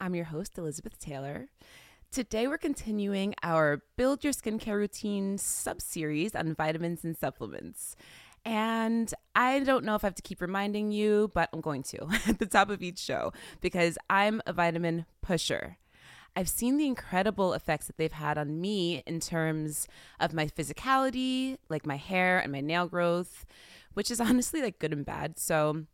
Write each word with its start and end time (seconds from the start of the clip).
I'm 0.00 0.14
your 0.14 0.26
host, 0.26 0.56
Elizabeth 0.56 0.98
Taylor. 0.98 1.48
Today, 2.12 2.46
we're 2.46 2.56
continuing 2.56 3.34
our 3.42 3.82
Build 3.96 4.22
Your 4.22 4.32
Skincare 4.32 4.76
Routine 4.76 5.38
sub 5.38 5.80
series 5.80 6.36
on 6.36 6.54
vitamins 6.54 7.02
and 7.04 7.16
supplements. 7.16 7.96
And 8.44 9.12
I 9.34 9.58
don't 9.58 9.84
know 9.84 9.96
if 9.96 10.04
I 10.04 10.06
have 10.06 10.14
to 10.14 10.22
keep 10.22 10.40
reminding 10.40 10.92
you, 10.92 11.32
but 11.34 11.48
I'm 11.52 11.60
going 11.60 11.82
to 11.84 12.08
at 12.28 12.38
the 12.38 12.46
top 12.46 12.70
of 12.70 12.80
each 12.80 12.98
show 13.00 13.32
because 13.60 13.98
I'm 14.08 14.40
a 14.46 14.52
vitamin 14.52 15.04
pusher. 15.20 15.78
I've 16.36 16.48
seen 16.48 16.76
the 16.76 16.86
incredible 16.86 17.52
effects 17.52 17.88
that 17.88 17.96
they've 17.96 18.12
had 18.12 18.38
on 18.38 18.60
me 18.60 19.02
in 19.04 19.18
terms 19.18 19.88
of 20.20 20.32
my 20.32 20.46
physicality, 20.46 21.58
like 21.68 21.84
my 21.84 21.96
hair 21.96 22.38
and 22.38 22.52
my 22.52 22.60
nail 22.60 22.86
growth, 22.86 23.44
which 23.94 24.12
is 24.12 24.20
honestly 24.20 24.62
like 24.62 24.78
good 24.78 24.92
and 24.92 25.04
bad. 25.04 25.40
So, 25.40 25.86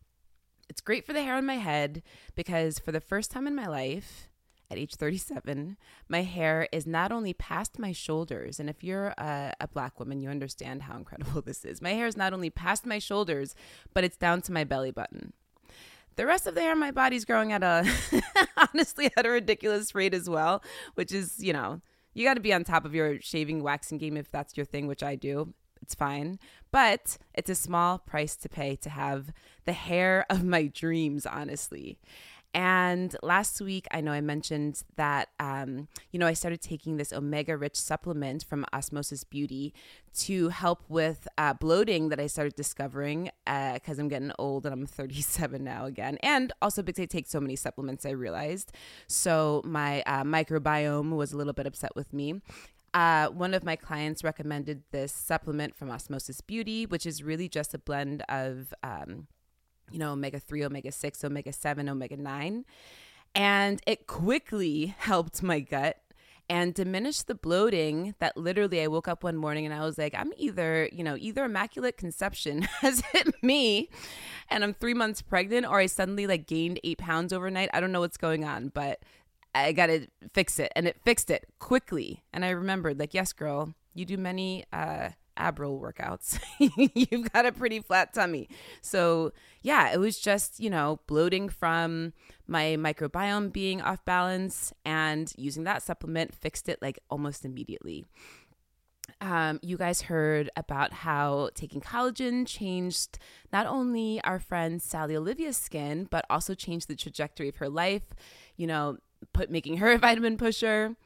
it's 0.68 0.80
great 0.80 1.06
for 1.06 1.12
the 1.12 1.22
hair 1.22 1.34
on 1.34 1.46
my 1.46 1.56
head 1.56 2.02
because 2.34 2.78
for 2.78 2.92
the 2.92 3.00
first 3.00 3.30
time 3.30 3.46
in 3.46 3.54
my 3.54 3.66
life, 3.66 4.28
at 4.70 4.78
age 4.78 4.94
37, 4.94 5.76
my 6.08 6.22
hair 6.22 6.68
is 6.72 6.86
not 6.86 7.12
only 7.12 7.32
past 7.34 7.78
my 7.78 7.92
shoulders, 7.92 8.58
and 8.58 8.70
if 8.70 8.82
you're 8.82 9.08
a, 9.18 9.52
a, 9.60 9.68
black 9.68 9.98
woman, 9.98 10.20
you 10.20 10.30
understand 10.30 10.82
how 10.82 10.96
incredible 10.96 11.42
this 11.46 11.64
is. 11.64 11.82
My 11.82 11.90
hair 11.90 12.06
is 12.06 12.16
not 12.16 12.32
only 12.32 12.50
past 12.50 12.86
my 12.86 12.98
shoulders, 12.98 13.54
but 13.92 14.04
it's 14.04 14.16
down 14.16 14.42
to 14.42 14.52
my 14.52 14.64
belly 14.64 14.90
button. 14.90 15.32
The 16.16 16.26
rest 16.26 16.46
of 16.46 16.54
the 16.54 16.62
hair 16.62 16.72
on 16.72 16.78
my 16.78 16.92
body's 16.92 17.24
growing 17.24 17.52
at 17.52 17.62
a, 17.62 17.88
honestly, 18.56 19.10
at 19.16 19.26
a 19.26 19.30
ridiculous 19.30 19.94
rate 19.94 20.14
as 20.14 20.30
well, 20.30 20.62
which 20.94 21.12
is, 21.12 21.42
you 21.42 21.52
know, 21.52 21.80
you 22.14 22.24
got 22.24 22.34
to 22.34 22.40
be 22.40 22.52
on 22.52 22.64
top 22.64 22.84
of 22.84 22.94
your 22.94 23.20
shaving 23.20 23.62
waxing 23.62 23.98
game 23.98 24.16
if 24.16 24.30
that's 24.30 24.56
your 24.56 24.64
thing, 24.64 24.86
which 24.86 25.02
I 25.02 25.16
do 25.16 25.52
it's 25.84 25.94
fine. 25.94 26.38
But 26.70 27.18
it's 27.34 27.50
a 27.50 27.54
small 27.54 27.98
price 27.98 28.36
to 28.36 28.48
pay 28.48 28.74
to 28.76 28.88
have 28.88 29.32
the 29.66 29.74
hair 29.74 30.24
of 30.30 30.42
my 30.42 30.66
dreams, 30.66 31.26
honestly. 31.26 31.98
And 32.54 33.14
last 33.20 33.60
week, 33.60 33.86
I 33.90 34.00
know 34.00 34.12
I 34.12 34.20
mentioned 34.20 34.84
that, 34.94 35.28
um, 35.40 35.88
you 36.12 36.20
know, 36.20 36.28
I 36.28 36.34
started 36.34 36.62
taking 36.62 36.96
this 36.96 37.12
omega 37.12 37.56
rich 37.56 37.74
supplement 37.74 38.44
from 38.44 38.64
Osmosis 38.72 39.24
Beauty 39.24 39.74
to 40.20 40.50
help 40.50 40.84
with 40.88 41.26
uh, 41.36 41.54
bloating 41.54 42.10
that 42.10 42.20
I 42.20 42.28
started 42.28 42.54
discovering 42.54 43.24
because 43.44 43.98
uh, 43.98 44.02
I'm 44.02 44.08
getting 44.08 44.30
old 44.38 44.66
and 44.66 44.72
I'm 44.72 44.86
37 44.86 45.64
now 45.64 45.84
again. 45.84 46.16
And 46.22 46.52
also 46.62 46.80
because 46.82 47.02
I 47.02 47.06
take 47.06 47.26
so 47.26 47.40
many 47.40 47.56
supplements, 47.56 48.06
I 48.06 48.10
realized. 48.10 48.70
So 49.08 49.60
my 49.64 50.02
uh, 50.02 50.22
microbiome 50.22 51.16
was 51.16 51.32
a 51.32 51.36
little 51.36 51.54
bit 51.54 51.66
upset 51.66 51.96
with 51.96 52.12
me. 52.12 52.40
Uh, 52.94 53.26
one 53.26 53.54
of 53.54 53.64
my 53.64 53.74
clients 53.74 54.22
recommended 54.22 54.84
this 54.92 55.12
supplement 55.12 55.74
from 55.74 55.90
Osmosis 55.90 56.40
Beauty, 56.40 56.86
which 56.86 57.04
is 57.04 57.24
really 57.24 57.48
just 57.48 57.74
a 57.74 57.78
blend 57.78 58.22
of, 58.28 58.72
um, 58.84 59.26
you 59.90 59.98
know, 59.98 60.12
omega 60.12 60.38
3, 60.38 60.64
omega 60.64 60.92
6, 60.92 61.24
omega 61.24 61.52
7, 61.52 61.88
omega 61.88 62.16
9. 62.16 62.64
And 63.34 63.80
it 63.84 64.06
quickly 64.06 64.86
helped 64.98 65.42
my 65.42 65.58
gut 65.58 65.98
and 66.48 66.74
diminished 66.74 67.26
the 67.26 67.34
bloating 67.34 68.14
that 68.18 68.36
literally 68.36 68.82
I 68.82 68.86
woke 68.86 69.08
up 69.08 69.24
one 69.24 69.36
morning 69.36 69.64
and 69.64 69.74
I 69.74 69.80
was 69.80 69.96
like, 69.96 70.14
I'm 70.14 70.32
either, 70.36 70.88
you 70.92 71.02
know, 71.02 71.16
either 71.18 71.44
immaculate 71.44 71.96
conception 71.96 72.62
has 72.80 73.00
hit 73.12 73.42
me 73.42 73.88
and 74.50 74.62
I'm 74.62 74.74
three 74.74 74.94
months 74.94 75.22
pregnant 75.22 75.66
or 75.66 75.78
I 75.78 75.86
suddenly 75.86 76.26
like 76.26 76.46
gained 76.46 76.80
eight 76.84 76.98
pounds 76.98 77.32
overnight. 77.32 77.70
I 77.72 77.80
don't 77.80 77.92
know 77.92 78.00
what's 78.00 78.18
going 78.18 78.44
on, 78.44 78.68
but 78.68 79.00
I 79.54 79.72
got 79.72 79.86
to 79.86 80.06
fix 80.32 80.58
it. 80.58 80.72
And 80.74 80.86
it 80.86 80.96
fixed 81.04 81.30
it 81.30 81.46
quickly. 81.58 82.24
And 82.32 82.44
I 82.44 82.50
remembered, 82.50 82.98
like, 82.98 83.14
yes, 83.14 83.32
girl, 83.32 83.74
you 83.94 84.04
do 84.04 84.16
many 84.16 84.64
uh, 84.72 85.10
ab 85.36 85.58
roll 85.58 85.80
workouts. 85.80 86.38
You've 86.94 87.32
got 87.32 87.46
a 87.46 87.52
pretty 87.52 87.80
flat 87.80 88.12
tummy. 88.12 88.48
So, 88.82 89.32
yeah, 89.62 89.92
it 89.92 89.98
was 89.98 90.18
just, 90.18 90.60
you 90.60 90.70
know, 90.70 91.00
bloating 91.06 91.48
from 91.48 92.12
my 92.46 92.76
microbiome 92.78 93.52
being 93.52 93.80
off 93.80 94.04
balance 94.04 94.72
and 94.84 95.32
using 95.36 95.64
that 95.64 95.82
supplement 95.82 96.34
fixed 96.34 96.68
it 96.68 96.82
like 96.82 96.98
almost 97.10 97.44
immediately. 97.44 98.04
Um, 99.20 99.60
you 99.62 99.76
guys 99.76 100.02
heard 100.02 100.50
about 100.56 100.92
how 100.92 101.50
taking 101.54 101.80
collagen 101.80 102.46
changed 102.46 103.18
not 103.52 103.66
only 103.66 104.20
our 104.22 104.38
friend 104.38 104.80
Sally 104.80 105.16
Olivia's 105.16 105.56
skin, 105.56 106.08
but 106.10 106.24
also 106.30 106.54
changed 106.54 106.88
the 106.88 106.96
trajectory 106.96 107.48
of 107.48 107.56
her 107.56 107.68
life. 107.68 108.14
You 108.56 108.66
know, 108.66 108.98
put 109.34 109.50
making 109.50 109.76
her 109.78 109.92
a 109.92 109.98
vitamin 110.08 110.38
pusher, 110.38 110.96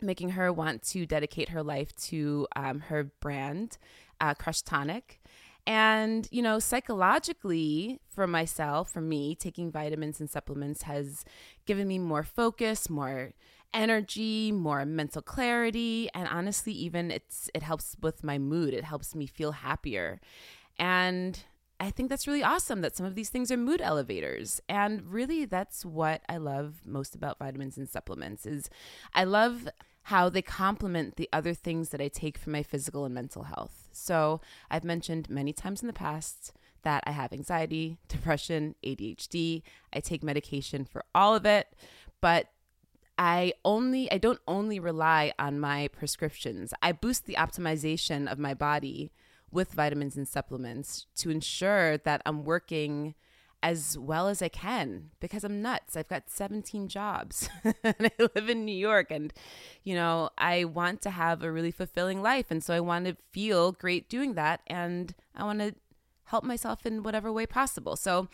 making 0.00 0.30
her 0.30 0.52
want 0.52 0.82
to 0.84 1.04
dedicate 1.06 1.48
her 1.48 1.62
life 1.62 1.94
to 1.96 2.46
um, 2.54 2.80
her 2.80 3.04
brand, 3.20 3.78
uh, 4.20 4.34
Crush 4.34 4.62
Tonic. 4.62 5.20
And, 5.66 6.26
you 6.30 6.40
know, 6.40 6.60
psychologically, 6.60 8.00
for 8.08 8.26
myself, 8.26 8.90
for 8.90 9.02
me, 9.02 9.34
taking 9.34 9.70
vitamins 9.70 10.18
and 10.18 10.30
supplements 10.30 10.82
has 10.82 11.26
given 11.66 11.86
me 11.86 11.98
more 11.98 12.22
focus, 12.22 12.88
more 12.88 13.32
energy, 13.74 14.50
more 14.50 14.86
mental 14.86 15.22
clarity, 15.22 16.08
and 16.14 16.26
honestly, 16.28 16.72
even 16.72 17.10
it's 17.10 17.50
it 17.54 17.62
helps 17.62 17.96
with 18.00 18.24
my 18.24 18.38
mood. 18.38 18.72
It 18.72 18.84
helps 18.84 19.14
me 19.14 19.26
feel 19.26 19.52
happier. 19.52 20.20
And 20.78 21.38
I 21.80 21.90
think 21.90 22.08
that's 22.08 22.26
really 22.26 22.42
awesome 22.42 22.80
that 22.80 22.96
some 22.96 23.06
of 23.06 23.14
these 23.14 23.28
things 23.28 23.52
are 23.52 23.56
mood 23.56 23.80
elevators. 23.80 24.60
And 24.68 25.02
really 25.12 25.44
that's 25.44 25.84
what 25.84 26.22
I 26.28 26.36
love 26.38 26.82
most 26.84 27.14
about 27.14 27.38
vitamins 27.38 27.78
and 27.78 27.88
supplements 27.88 28.46
is 28.46 28.68
I 29.14 29.24
love 29.24 29.68
how 30.02 30.28
they 30.28 30.42
complement 30.42 31.16
the 31.16 31.28
other 31.32 31.54
things 31.54 31.90
that 31.90 32.00
I 32.00 32.08
take 32.08 32.38
for 32.38 32.50
my 32.50 32.62
physical 32.62 33.04
and 33.04 33.14
mental 33.14 33.44
health. 33.44 33.88
So, 33.92 34.40
I've 34.70 34.84
mentioned 34.84 35.28
many 35.28 35.52
times 35.52 35.82
in 35.82 35.86
the 35.86 35.92
past 35.92 36.52
that 36.82 37.04
I 37.06 37.10
have 37.10 37.30
anxiety, 37.32 37.98
depression, 38.08 38.74
ADHD. 38.82 39.62
I 39.92 40.00
take 40.00 40.22
medication 40.22 40.86
for 40.86 41.04
all 41.14 41.34
of 41.34 41.44
it, 41.44 41.74
but 42.22 42.48
I 43.18 43.52
only 43.64 44.10
I 44.10 44.16
don't 44.16 44.40
only 44.48 44.80
rely 44.80 45.32
on 45.38 45.60
my 45.60 45.88
prescriptions. 45.88 46.72
I 46.80 46.92
boost 46.92 47.26
the 47.26 47.34
optimization 47.34 48.30
of 48.30 48.38
my 48.38 48.54
body 48.54 49.10
with 49.50 49.72
vitamins 49.72 50.16
and 50.16 50.28
supplements 50.28 51.06
to 51.16 51.30
ensure 51.30 51.98
that 51.98 52.22
I'm 52.26 52.44
working 52.44 53.14
as 53.62 53.98
well 53.98 54.28
as 54.28 54.40
I 54.40 54.48
can 54.48 55.10
because 55.20 55.42
I'm 55.42 55.60
nuts. 55.60 55.96
I've 55.96 56.08
got 56.08 56.30
17 56.30 56.88
jobs 56.88 57.48
and 57.82 57.96
I 58.00 58.10
live 58.34 58.48
in 58.48 58.64
New 58.64 58.76
York 58.76 59.10
and 59.10 59.32
you 59.82 59.94
know, 59.94 60.30
I 60.38 60.64
want 60.64 61.02
to 61.02 61.10
have 61.10 61.42
a 61.42 61.50
really 61.50 61.72
fulfilling 61.72 62.22
life 62.22 62.46
and 62.50 62.62
so 62.62 62.74
I 62.74 62.80
want 62.80 63.06
to 63.06 63.16
feel 63.32 63.72
great 63.72 64.08
doing 64.08 64.34
that 64.34 64.60
and 64.66 65.14
I 65.34 65.44
want 65.44 65.58
to 65.60 65.74
help 66.24 66.44
myself 66.44 66.86
in 66.86 67.02
whatever 67.02 67.32
way 67.32 67.46
possible. 67.46 67.96
So 67.96 68.28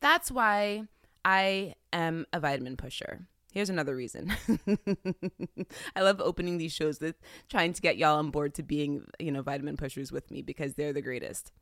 that's 0.00 0.30
why 0.30 0.84
I 1.24 1.74
am 1.92 2.26
a 2.32 2.38
vitamin 2.38 2.76
pusher. 2.76 3.26
Here's 3.52 3.70
another 3.70 3.94
reason. 3.94 4.32
I 5.96 6.00
love 6.00 6.20
opening 6.20 6.56
these 6.58 6.72
shows 6.72 7.00
with 7.00 7.16
trying 7.48 7.74
to 7.74 7.82
get 7.82 7.98
y'all 7.98 8.18
on 8.18 8.30
board 8.30 8.54
to 8.54 8.62
being, 8.62 9.04
you 9.18 9.30
know, 9.30 9.42
vitamin 9.42 9.76
pushers 9.76 10.10
with 10.10 10.30
me 10.30 10.40
because 10.40 10.74
they're 10.74 10.92
the 10.92 11.02
greatest. 11.02 11.52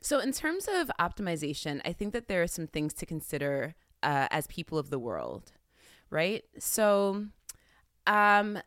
So, 0.00 0.20
in 0.20 0.32
terms 0.32 0.68
of 0.72 0.90
optimization, 1.00 1.80
I 1.84 1.92
think 1.92 2.12
that 2.12 2.28
there 2.28 2.42
are 2.42 2.46
some 2.46 2.66
things 2.66 2.94
to 2.94 3.06
consider 3.06 3.74
uh, 4.02 4.28
as 4.30 4.46
people 4.46 4.78
of 4.78 4.88
the 4.88 4.98
world, 4.98 5.52
right? 6.10 6.44
So, 6.58 7.26
um, 8.06 8.58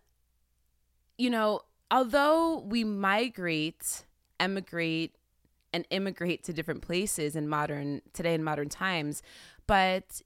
you 1.17 1.29
know, 1.29 1.61
although 1.89 2.59
we 2.59 2.83
migrate, 2.83 4.05
emigrate, 4.39 5.15
and 5.71 5.87
immigrate 5.89 6.43
to 6.43 6.53
different 6.53 6.83
places 6.83 7.35
in 7.35 7.47
modern 7.47 8.01
today 8.13 8.35
in 8.35 8.43
modern 8.43 8.69
times 8.69 9.23
but 9.67 10.21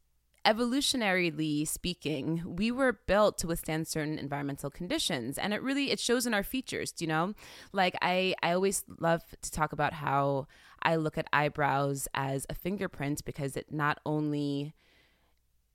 evolutionarily 0.47 1.67
speaking 1.67 2.41
we 2.45 2.71
were 2.71 2.93
built 3.05 3.37
to 3.37 3.45
withstand 3.45 3.85
certain 3.85 4.17
environmental 4.17 4.69
conditions 4.69 5.37
and 5.37 5.53
it 5.53 5.61
really 5.61 5.91
it 5.91 5.99
shows 5.99 6.25
in 6.25 6.33
our 6.33 6.43
features 6.43 6.91
Do 6.93 7.03
you 7.03 7.09
know 7.09 7.33
like 7.73 7.95
i 8.01 8.33
i 8.41 8.53
always 8.53 8.85
love 8.99 9.23
to 9.41 9.51
talk 9.51 9.73
about 9.73 9.91
how 9.91 10.47
i 10.81 10.95
look 10.95 11.17
at 11.17 11.27
eyebrows 11.33 12.07
as 12.13 12.45
a 12.49 12.55
fingerprint 12.55 13.25
because 13.25 13.57
it 13.57 13.73
not 13.73 13.99
only 14.05 14.73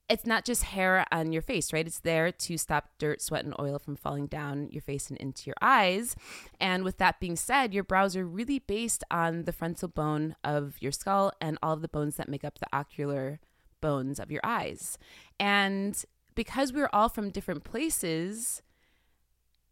it's 0.09 0.25
not 0.25 0.43
just 0.43 0.63
hair 0.63 1.05
on 1.11 1.31
your 1.31 1.41
face, 1.41 1.71
right? 1.71 1.87
It's 1.87 2.01
there 2.01 2.31
to 2.31 2.57
stop 2.57 2.89
dirt, 2.99 3.21
sweat, 3.21 3.45
and 3.45 3.55
oil 3.59 3.79
from 3.79 3.95
falling 3.95 4.27
down 4.27 4.67
your 4.69 4.81
face 4.81 5.09
and 5.09 5.17
into 5.17 5.47
your 5.47 5.55
eyes. 5.61 6.15
And 6.59 6.83
with 6.83 6.97
that 6.97 7.21
being 7.21 7.37
said, 7.37 7.73
your 7.73 7.85
brows 7.85 8.15
are 8.15 8.27
really 8.27 8.59
based 8.59 9.03
on 9.09 9.45
the 9.45 9.53
frontal 9.53 9.87
bone 9.87 10.35
of 10.43 10.75
your 10.81 10.91
skull 10.91 11.31
and 11.39 11.57
all 11.63 11.73
of 11.73 11.81
the 11.81 11.87
bones 11.87 12.17
that 12.17 12.27
make 12.27 12.43
up 12.43 12.59
the 12.59 12.67
ocular 12.73 13.39
bones 13.83 14.17
of 14.19 14.31
your 14.31 14.41
eyes. 14.43 14.97
And 15.39 15.93
because 16.35 16.71
we're 16.71 16.89
all 16.93 17.09
from 17.09 17.29
different 17.29 17.65
places, 17.65 18.63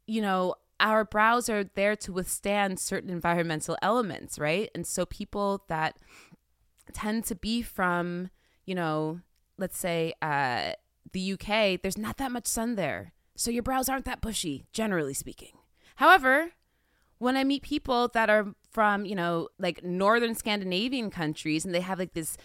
you 0.05 0.21
know, 0.21 0.55
our 0.81 1.05
brows 1.05 1.47
are 1.47 1.63
there 1.63 1.95
to 1.95 2.11
withstand 2.11 2.79
certain 2.79 3.09
environmental 3.09 3.77
elements, 3.81 4.37
right? 4.37 4.69
And 4.75 4.85
so 4.85 5.05
people 5.05 5.63
that 5.69 5.97
tend 6.91 7.23
to 7.25 7.35
be 7.35 7.61
from, 7.61 8.29
you 8.65 8.75
know, 8.75 9.21
let's 9.57 9.77
say 9.77 10.13
uh, 10.21 10.73
the 11.13 11.33
UK, 11.33 11.81
there's 11.81 11.97
not 11.97 12.17
that 12.17 12.31
much 12.31 12.47
sun 12.47 12.75
there. 12.75 13.13
So 13.35 13.49
your 13.49 13.63
brows 13.63 13.87
aren't 13.87 14.05
that 14.05 14.21
bushy, 14.21 14.65
generally 14.73 15.13
speaking. 15.13 15.53
However, 15.95 16.51
when 17.19 17.37
I 17.37 17.43
meet 17.43 17.61
people 17.61 18.09
that 18.09 18.29
are 18.29 18.55
from, 18.71 19.05
you 19.05 19.15
know, 19.15 19.49
like 19.59 19.83
northern 19.83 20.35
Scandinavian 20.35 21.11
countries 21.11 21.63
and 21.63 21.73
they 21.73 21.81
have 21.81 21.99
like 21.99 22.13
this 22.13 22.35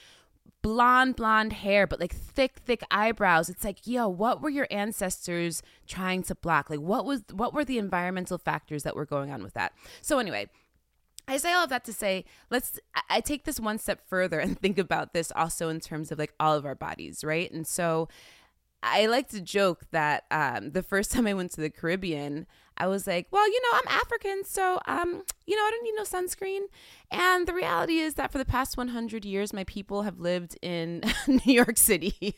blonde, 0.67 1.15
blonde 1.15 1.53
hair, 1.53 1.87
but 1.87 2.01
like 2.01 2.13
thick, 2.13 2.57
thick 2.65 2.83
eyebrows, 2.91 3.49
it's 3.49 3.63
like, 3.63 3.87
yo, 3.87 4.09
what 4.09 4.43
were 4.43 4.51
your 4.51 4.67
ancestors 4.69 5.63
trying 5.87 6.25
to 6.25 6.35
block? 6.35 6.69
Like 6.69 6.81
what 6.81 7.05
was 7.05 7.23
what 7.33 7.55
were 7.55 7.65
the 7.65 7.79
environmental 7.79 8.37
factors 8.37 8.83
that 8.83 8.97
were 8.97 9.07
going 9.07 9.31
on 9.31 9.45
with 9.45 9.55
that? 9.55 9.75
So 10.03 10.19
anyway, 10.19 10.49
I 11.29 11.37
say 11.37 11.53
all 11.53 11.63
of 11.63 11.71
that 11.71 11.85
to 11.85 11.93
say, 11.93 12.25
let's, 12.51 12.81
I 13.09 13.21
take 13.21 13.45
this 13.45 13.61
one 13.61 13.79
step 13.79 14.01
further 14.09 14.41
and 14.41 14.59
think 14.61 14.77
about 14.77 15.13
this 15.13 15.31
also 15.37 15.69
in 15.69 15.79
terms 15.79 16.11
of 16.11 16.19
like 16.19 16.35
all 16.41 16.57
of 16.57 16.67
our 16.67 16.75
bodies, 16.75 17.23
right? 17.23 17.49
And 17.53 17.65
so 17.65 18.09
I 18.82 19.06
like 19.06 19.28
to 19.28 19.40
joke 19.40 19.84
that 19.90 20.25
um, 20.31 20.73
the 20.73 20.82
first 20.82 21.11
time 21.12 21.26
I 21.26 21.34
went 21.34 21.52
to 21.52 21.61
the 21.61 21.70
Caribbean, 21.70 22.46
I 22.78 22.87
was 22.88 23.06
like, 23.06 23.26
well, 23.31 23.46
you 23.46 23.61
know, 23.62 23.78
I'm 23.78 23.99
African, 24.00 24.44
so 24.44 24.78
um, 24.87 25.23
you 25.46 25.56
know, 25.56 25.62
I 25.62 25.70
don't 25.70 25.84
need 25.84 25.94
no 25.96 26.02
sunscreen. 26.02 26.67
And 27.11 27.46
the 27.46 27.55
reality 27.55 27.99
is 27.99 28.14
that 28.14 28.32
for 28.32 28.38
the 28.38 28.44
past 28.44 28.76
100 28.76 29.25
years, 29.25 29.52
my 29.52 29.64
people 29.64 30.02
have 30.02 30.19
lived 30.19 30.58
in 30.61 31.02
New 31.26 31.52
York 31.52 31.78
City. 31.78 32.37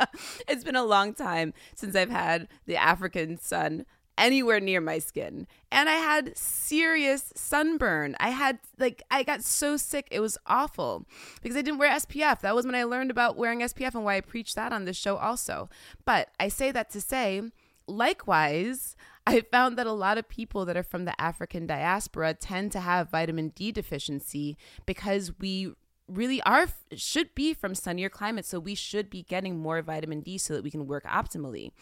it's 0.48 0.64
been 0.64 0.76
a 0.76 0.84
long 0.84 1.12
time 1.12 1.52
since 1.74 1.94
I've 1.94 2.10
had 2.10 2.48
the 2.66 2.76
African 2.76 3.38
sun 3.38 3.84
anywhere 4.18 4.60
near 4.60 4.80
my 4.80 4.98
skin. 4.98 5.46
And 5.70 5.88
I 5.88 5.94
had 5.94 6.36
serious 6.36 7.32
sunburn. 7.34 8.16
I 8.18 8.30
had, 8.30 8.58
like, 8.78 9.02
I 9.10 9.22
got 9.22 9.42
so 9.42 9.76
sick. 9.76 10.08
It 10.10 10.20
was 10.20 10.38
awful 10.46 11.06
because 11.42 11.56
I 11.56 11.62
didn't 11.62 11.78
wear 11.78 11.94
SPF. 11.96 12.40
That 12.40 12.54
was 12.54 12.66
when 12.66 12.74
I 12.74 12.84
learned 12.84 13.10
about 13.10 13.36
wearing 13.36 13.60
SPF 13.60 13.94
and 13.94 14.04
why 14.04 14.16
I 14.16 14.20
preached 14.20 14.54
that 14.56 14.72
on 14.72 14.84
this 14.84 14.96
show 14.96 15.16
also. 15.16 15.68
But 16.04 16.30
I 16.40 16.48
say 16.48 16.70
that 16.72 16.90
to 16.90 17.00
say, 17.00 17.42
likewise, 17.86 18.96
I 19.26 19.40
found 19.40 19.76
that 19.76 19.86
a 19.86 19.92
lot 19.92 20.18
of 20.18 20.28
people 20.28 20.64
that 20.66 20.76
are 20.76 20.82
from 20.82 21.04
the 21.04 21.20
African 21.20 21.66
diaspora 21.66 22.34
tend 22.34 22.72
to 22.72 22.80
have 22.80 23.10
vitamin 23.10 23.48
D 23.48 23.72
deficiency 23.72 24.56
because 24.86 25.32
we 25.40 25.72
really 26.08 26.40
are 26.42 26.68
should 26.94 27.34
be 27.34 27.52
from 27.52 27.74
sunnier 27.74 28.08
climates 28.08 28.46
so 28.48 28.60
we 28.60 28.76
should 28.76 29.10
be 29.10 29.24
getting 29.24 29.58
more 29.58 29.82
vitamin 29.82 30.20
D 30.20 30.38
so 30.38 30.54
that 30.54 30.62
we 30.62 30.70
can 30.70 30.86
work 30.86 31.04
optimally. 31.04 31.72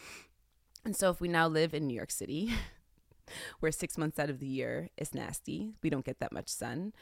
And 0.85 0.95
so 0.95 1.09
if 1.09 1.19
we 1.19 1.27
now 1.27 1.47
live 1.47 1.73
in 1.73 1.87
New 1.87 1.95
York 1.95 2.11
City, 2.11 2.53
where 3.59 3.71
six 3.71 3.97
months 3.97 4.19
out 4.19 4.29
of 4.29 4.39
the 4.39 4.47
year 4.47 4.89
is 4.97 5.15
nasty, 5.15 5.73
we 5.81 5.89
don't 5.89 6.05
get 6.05 6.19
that 6.19 6.31
much 6.31 6.47
sun. 6.47 6.93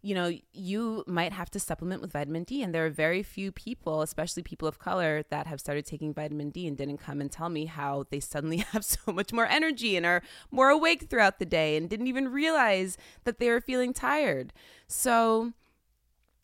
You 0.00 0.14
know, 0.14 0.32
you 0.52 1.02
might 1.08 1.32
have 1.32 1.50
to 1.50 1.60
supplement 1.60 2.02
with 2.02 2.12
vitamin 2.12 2.44
D. 2.44 2.62
And 2.62 2.72
there 2.74 2.86
are 2.86 2.90
very 2.90 3.22
few 3.22 3.50
people, 3.50 4.02
especially 4.02 4.42
people 4.42 4.68
of 4.68 4.78
color, 4.78 5.24
that 5.30 5.46
have 5.48 5.60
started 5.60 5.86
taking 5.86 6.14
vitamin 6.14 6.50
D 6.50 6.68
and 6.68 6.76
didn't 6.76 6.98
come 6.98 7.20
and 7.20 7.30
tell 7.30 7.48
me 7.48 7.66
how 7.66 8.04
they 8.10 8.20
suddenly 8.20 8.58
have 8.72 8.84
so 8.84 9.12
much 9.12 9.32
more 9.32 9.46
energy 9.46 9.96
and 9.96 10.06
are 10.06 10.22
more 10.50 10.68
awake 10.68 11.08
throughout 11.08 11.38
the 11.38 11.46
day 11.46 11.76
and 11.76 11.88
didn't 11.88 12.06
even 12.06 12.28
realize 12.28 12.96
that 13.24 13.38
they 13.38 13.48
were 13.50 13.60
feeling 13.60 13.92
tired. 13.92 14.52
So, 14.86 15.52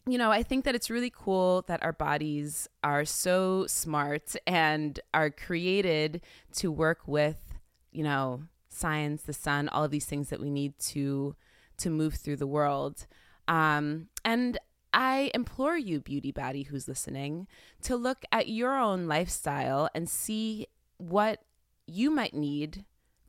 you 0.07 0.19
know, 0.19 0.31
I 0.31 0.43
think 0.43 0.65
that 0.65 0.75
it's 0.75 0.91
really 0.91 1.13
cool 1.15 1.65
that 1.67 1.83
our 1.83 1.93
bodies 1.93 2.69
are 2.83 3.05
so 3.05 3.67
smart 3.67 4.37
and 4.47 5.01
are 5.15 5.31
created 5.31 6.21
to 6.57 6.71
work 6.71 7.01
with, 7.07 7.55
you 7.91 8.05
know, 8.05 8.43
science, 8.69 9.23
the 9.23 9.33
sun, 9.33 9.69
all 9.69 9.85
of 9.85 9.91
these 9.91 10.05
things 10.05 10.29
that 10.29 10.41
we 10.41 10.51
need 10.51 10.79
to 10.79 11.37
to 11.79 11.91
move 11.91 12.15
through 12.15 12.37
the 12.37 12.47
world. 12.47 13.07
Um, 13.49 14.09
and 14.25 14.59
I 14.93 15.31
implore 15.35 15.77
you, 15.77 16.01
beauty 16.01 16.31
body 16.31 16.63
who's 16.63 16.87
listening, 16.87 17.49
to 17.83 17.97
look 17.97 18.25
at 18.31 18.49
your 18.49 18.79
own 18.79 19.09
lifestyle 19.09 19.89
and 19.95 20.09
see 20.09 20.69
what 20.99 21.41
you 21.87 22.11
might 22.11 22.35
need 22.35 22.85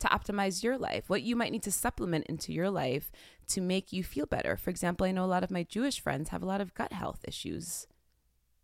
to 0.06 0.34
optimize 0.34 0.64
your 0.64 0.78
life, 0.78 1.10
what 1.10 1.22
you 1.22 1.36
might 1.36 1.52
need 1.52 1.64
to 1.64 1.72
supplement 1.72 2.26
into 2.28 2.54
your 2.54 2.70
life 2.70 3.12
to 3.48 3.62
make 3.62 3.94
you 3.94 4.04
feel 4.04 4.26
better. 4.26 4.58
For 4.58 4.70
example, 4.70 5.06
I 5.06 5.12
know 5.12 5.24
a 5.24 5.28
lot 5.28 5.44
of 5.44 5.52
my 5.52 5.64
Jewish 5.64 6.00
friends 6.00 6.30
have 6.30 6.44
a 6.44 6.48
lot 6.48 6.62
of 6.62 6.74
gut 6.74 6.94
health 6.94 7.20
issues. 7.28 7.88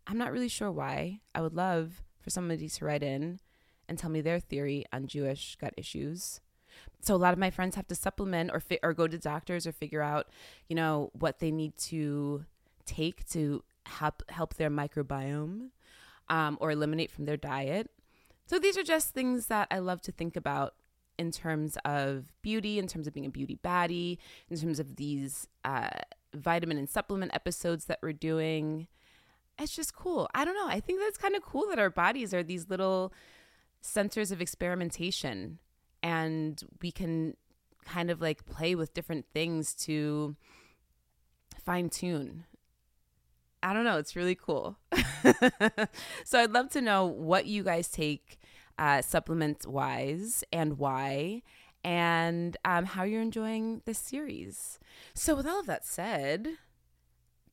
I'm 0.06 0.18
not 0.18 0.32
really 0.32 0.48
sure 0.48 0.70
why. 0.70 1.20
I 1.34 1.40
would 1.40 1.54
love 1.54 2.02
for 2.20 2.30
somebody 2.30 2.68
to 2.68 2.84
write 2.84 3.02
in 3.02 3.40
and 3.88 3.98
tell 3.98 4.10
me 4.10 4.20
their 4.20 4.40
theory 4.40 4.84
on 4.92 5.06
Jewish 5.06 5.56
gut 5.60 5.74
issues. 5.76 6.40
So 7.00 7.14
a 7.14 7.16
lot 7.16 7.32
of 7.32 7.38
my 7.38 7.50
friends 7.50 7.76
have 7.76 7.88
to 7.88 7.94
supplement 7.94 8.50
or 8.52 8.60
fi- 8.60 8.78
or 8.82 8.94
go 8.94 9.06
to 9.06 9.18
doctors 9.18 9.66
or 9.66 9.72
figure 9.72 10.02
out, 10.02 10.28
you 10.68 10.76
know, 10.76 11.10
what 11.12 11.38
they 11.38 11.50
need 11.50 11.76
to 11.78 12.44
take 12.86 13.28
to 13.30 13.62
help 13.86 14.22
help 14.28 14.54
their 14.54 14.70
microbiome 14.70 15.68
um, 16.28 16.56
or 16.60 16.70
eliminate 16.70 17.10
from 17.10 17.26
their 17.26 17.36
diet. 17.36 17.90
So 18.46 18.58
these 18.58 18.76
are 18.76 18.82
just 18.82 19.14
things 19.14 19.46
that 19.46 19.68
I 19.70 19.78
love 19.78 20.00
to 20.02 20.12
think 20.12 20.36
about 20.36 20.74
in 21.18 21.30
terms 21.30 21.76
of 21.84 22.32
beauty, 22.42 22.78
in 22.78 22.86
terms 22.86 23.06
of 23.06 23.14
being 23.14 23.26
a 23.26 23.30
beauty 23.30 23.58
baddie, 23.62 24.18
in 24.50 24.58
terms 24.58 24.80
of 24.80 24.96
these 24.96 25.48
uh, 25.64 25.88
vitamin 26.34 26.78
and 26.78 26.88
supplement 26.88 27.34
episodes 27.34 27.86
that 27.86 27.98
we're 28.02 28.12
doing. 28.12 28.86
It's 29.58 29.76
just 29.76 29.94
cool. 29.94 30.28
I 30.34 30.44
don't 30.44 30.54
know. 30.54 30.68
I 30.68 30.80
think 30.80 31.00
that's 31.00 31.18
kind 31.18 31.36
of 31.36 31.42
cool 31.42 31.66
that 31.68 31.78
our 31.78 31.90
bodies 31.90 32.32
are 32.32 32.42
these 32.42 32.68
little 32.68 33.12
centers 33.80 34.30
of 34.30 34.40
experimentation 34.40 35.58
and 36.02 36.62
we 36.80 36.90
can 36.90 37.36
kind 37.84 38.10
of 38.10 38.20
like 38.20 38.46
play 38.46 38.74
with 38.74 38.94
different 38.94 39.26
things 39.32 39.74
to 39.74 40.36
fine 41.64 41.88
tune. 41.88 42.44
I 43.62 43.72
don't 43.72 43.84
know. 43.84 43.98
It's 43.98 44.16
really 44.16 44.34
cool. 44.34 44.76
so 46.24 46.40
I'd 46.40 46.50
love 46.50 46.70
to 46.70 46.80
know 46.80 47.06
what 47.06 47.46
you 47.46 47.62
guys 47.62 47.88
take 47.88 48.40
uh, 48.78 49.02
supplements 49.02 49.66
wise 49.66 50.44
and 50.52 50.78
why, 50.78 51.42
and 51.84 52.56
um, 52.64 52.84
how 52.84 53.02
you're 53.02 53.22
enjoying 53.22 53.82
this 53.84 53.98
series. 53.98 54.78
So, 55.14 55.34
with 55.34 55.46
all 55.46 55.60
of 55.60 55.66
that 55.66 55.84
said, 55.84 56.48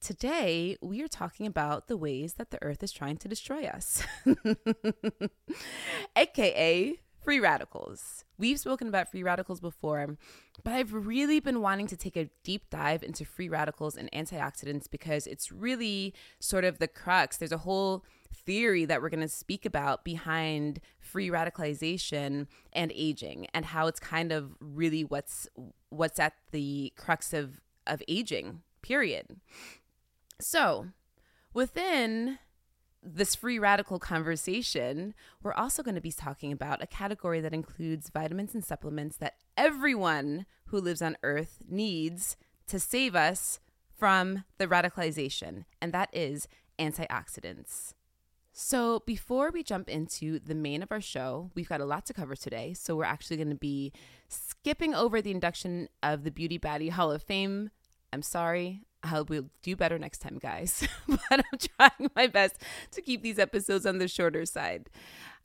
today 0.01 0.77
we 0.81 1.01
are 1.01 1.07
talking 1.07 1.45
about 1.45 1.87
the 1.87 1.97
ways 1.97 2.33
that 2.35 2.51
the 2.51 2.61
earth 2.61 2.83
is 2.83 2.91
trying 2.91 3.17
to 3.17 3.27
destroy 3.27 3.65
us, 3.65 4.03
aka 6.15 6.99
free 7.21 7.39
radicals. 7.39 8.25
We've 8.37 8.59
spoken 8.59 8.87
about 8.87 9.11
free 9.11 9.23
radicals 9.23 9.59
before, 9.59 10.17
but 10.63 10.73
I've 10.73 10.93
really 10.93 11.39
been 11.39 11.61
wanting 11.61 11.87
to 11.87 11.97
take 11.97 12.15
a 12.15 12.29
deep 12.43 12.69
dive 12.69 13.03
into 13.03 13.25
free 13.25 13.49
radicals 13.49 13.97
and 13.97 14.09
antioxidants 14.11 14.89
because 14.89 15.27
it's 15.27 15.51
really 15.51 16.13
sort 16.39 16.63
of 16.63 16.79
the 16.79 16.87
crux. 16.87 17.37
There's 17.37 17.51
a 17.51 17.59
whole 17.59 18.03
theory 18.33 18.85
that 18.85 19.01
we're 19.01 19.09
going 19.09 19.19
to 19.19 19.27
speak 19.27 19.65
about 19.65 20.03
behind 20.03 20.79
free 20.99 21.29
radicalization 21.29 22.47
and 22.73 22.91
aging 22.95 23.47
and 23.53 23.65
how 23.65 23.87
it's 23.87 23.99
kind 23.99 24.31
of 24.31 24.55
really 24.59 25.03
what's 25.03 25.47
what's 25.89 26.19
at 26.19 26.33
the 26.51 26.93
crux 26.95 27.33
of 27.33 27.59
of 27.87 28.01
aging 28.07 28.61
period 28.81 29.39
so 30.39 30.87
within 31.53 32.39
this 33.01 33.35
free 33.35 33.57
radical 33.57 33.99
conversation, 33.99 35.13
we're 35.41 35.53
also 35.53 35.81
going 35.81 35.95
to 35.95 36.01
be 36.01 36.11
talking 36.11 36.51
about 36.51 36.83
a 36.83 36.87
category 36.87 37.39
that 37.39 37.53
includes 37.53 38.09
vitamins 38.09 38.53
and 38.53 38.63
supplements 38.63 39.17
that 39.17 39.35
everyone 39.55 40.45
who 40.65 40.79
lives 40.79 41.01
on 41.01 41.17
Earth 41.23 41.59
needs 41.67 42.35
to 42.67 42.79
save 42.79 43.15
us 43.15 43.59
from 43.97 44.43
the 44.57 44.67
radicalization, 44.67 45.65
and 45.81 45.93
that 45.93 46.09
is 46.13 46.47
antioxidants. 46.77 47.93
So, 48.51 49.03
before 49.05 49.51
we 49.51 49.63
jump 49.63 49.89
into 49.89 50.39
the 50.39 50.55
main 50.55 50.81
of 50.83 50.91
our 50.91 51.01
show, 51.01 51.51
we've 51.55 51.69
got 51.69 51.81
a 51.81 51.85
lot 51.85 52.05
to 52.07 52.13
cover 52.13 52.35
today. 52.35 52.73
So, 52.73 52.95
we're 52.95 53.05
actually 53.05 53.37
going 53.37 53.49
to 53.49 53.55
be 53.55 53.93
skipping 54.27 54.93
over 54.93 55.21
the 55.21 55.31
induction 55.31 55.87
of 56.03 56.23
the 56.23 56.31
Beauty 56.31 56.59
Baddie 56.59 56.89
Hall 56.89 57.11
of 57.11 57.23
Fame. 57.23 57.71
I'm 58.11 58.21
sorry, 58.21 58.81
I 59.03 59.13
will 59.13 59.25
we'll 59.29 59.49
do 59.61 59.75
better 59.75 59.97
next 59.97 60.19
time, 60.19 60.39
guys. 60.39 60.87
but 61.07 61.19
I'm 61.31 61.59
trying 61.77 62.11
my 62.15 62.27
best 62.27 62.55
to 62.91 63.01
keep 63.01 63.21
these 63.21 63.39
episodes 63.39 63.85
on 63.85 63.97
the 63.97 64.07
shorter 64.07 64.45
side. 64.45 64.89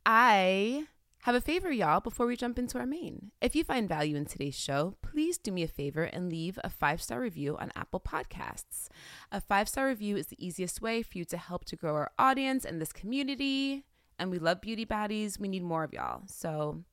I 0.07 0.87
have 1.25 1.35
a 1.35 1.41
favor, 1.41 1.73
y'all, 1.73 2.01
before 2.01 2.27
we 2.27 2.37
jump 2.37 2.59
into 2.59 2.79
our 2.79 2.85
main. 2.85 3.31
If 3.41 3.57
you 3.57 3.65
find 3.65 3.89
value 3.89 4.15
in 4.15 4.27
today's 4.27 4.55
show, 4.55 4.95
please 5.01 5.39
do 5.39 5.53
me 5.53 5.63
a 5.63 5.67
favor 5.69 6.03
and 6.03 6.29
leave 6.29 6.59
a 6.63 6.69
five 6.69 7.01
star 7.01 7.19
review 7.19 7.57
on 7.57 7.73
Apple 7.75 8.01
Podcasts. 8.01 8.89
A 9.33 9.41
five 9.41 9.67
star 9.67 9.87
review 9.87 10.19
is 10.19 10.27
the 10.27 10.47
easiest 10.47 10.83
way 10.83 11.03
for 11.03 11.17
you 11.17 11.25
to 11.25 11.39
help 11.39 11.65
to 11.65 11.77
grow 11.77 11.95
our 11.95 12.13
audience 12.19 12.67
and 12.67 12.79
this 12.79 12.93
community. 12.93 13.87
And 14.19 14.31
we 14.31 14.39
love 14.39 14.61
beauty 14.61 14.85
baddies. 14.85 15.41
We 15.41 15.49
need 15.49 15.63
more 15.63 15.83
of 15.83 15.95
y'all. 15.95 16.25
So 16.27 16.85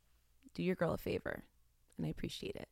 do 0.53 0.63
your 0.63 0.75
girl 0.75 0.93
a 0.93 0.97
favor, 0.97 1.43
and 1.97 2.07
I 2.07 2.09
appreciate 2.09 2.55
it. 2.55 2.69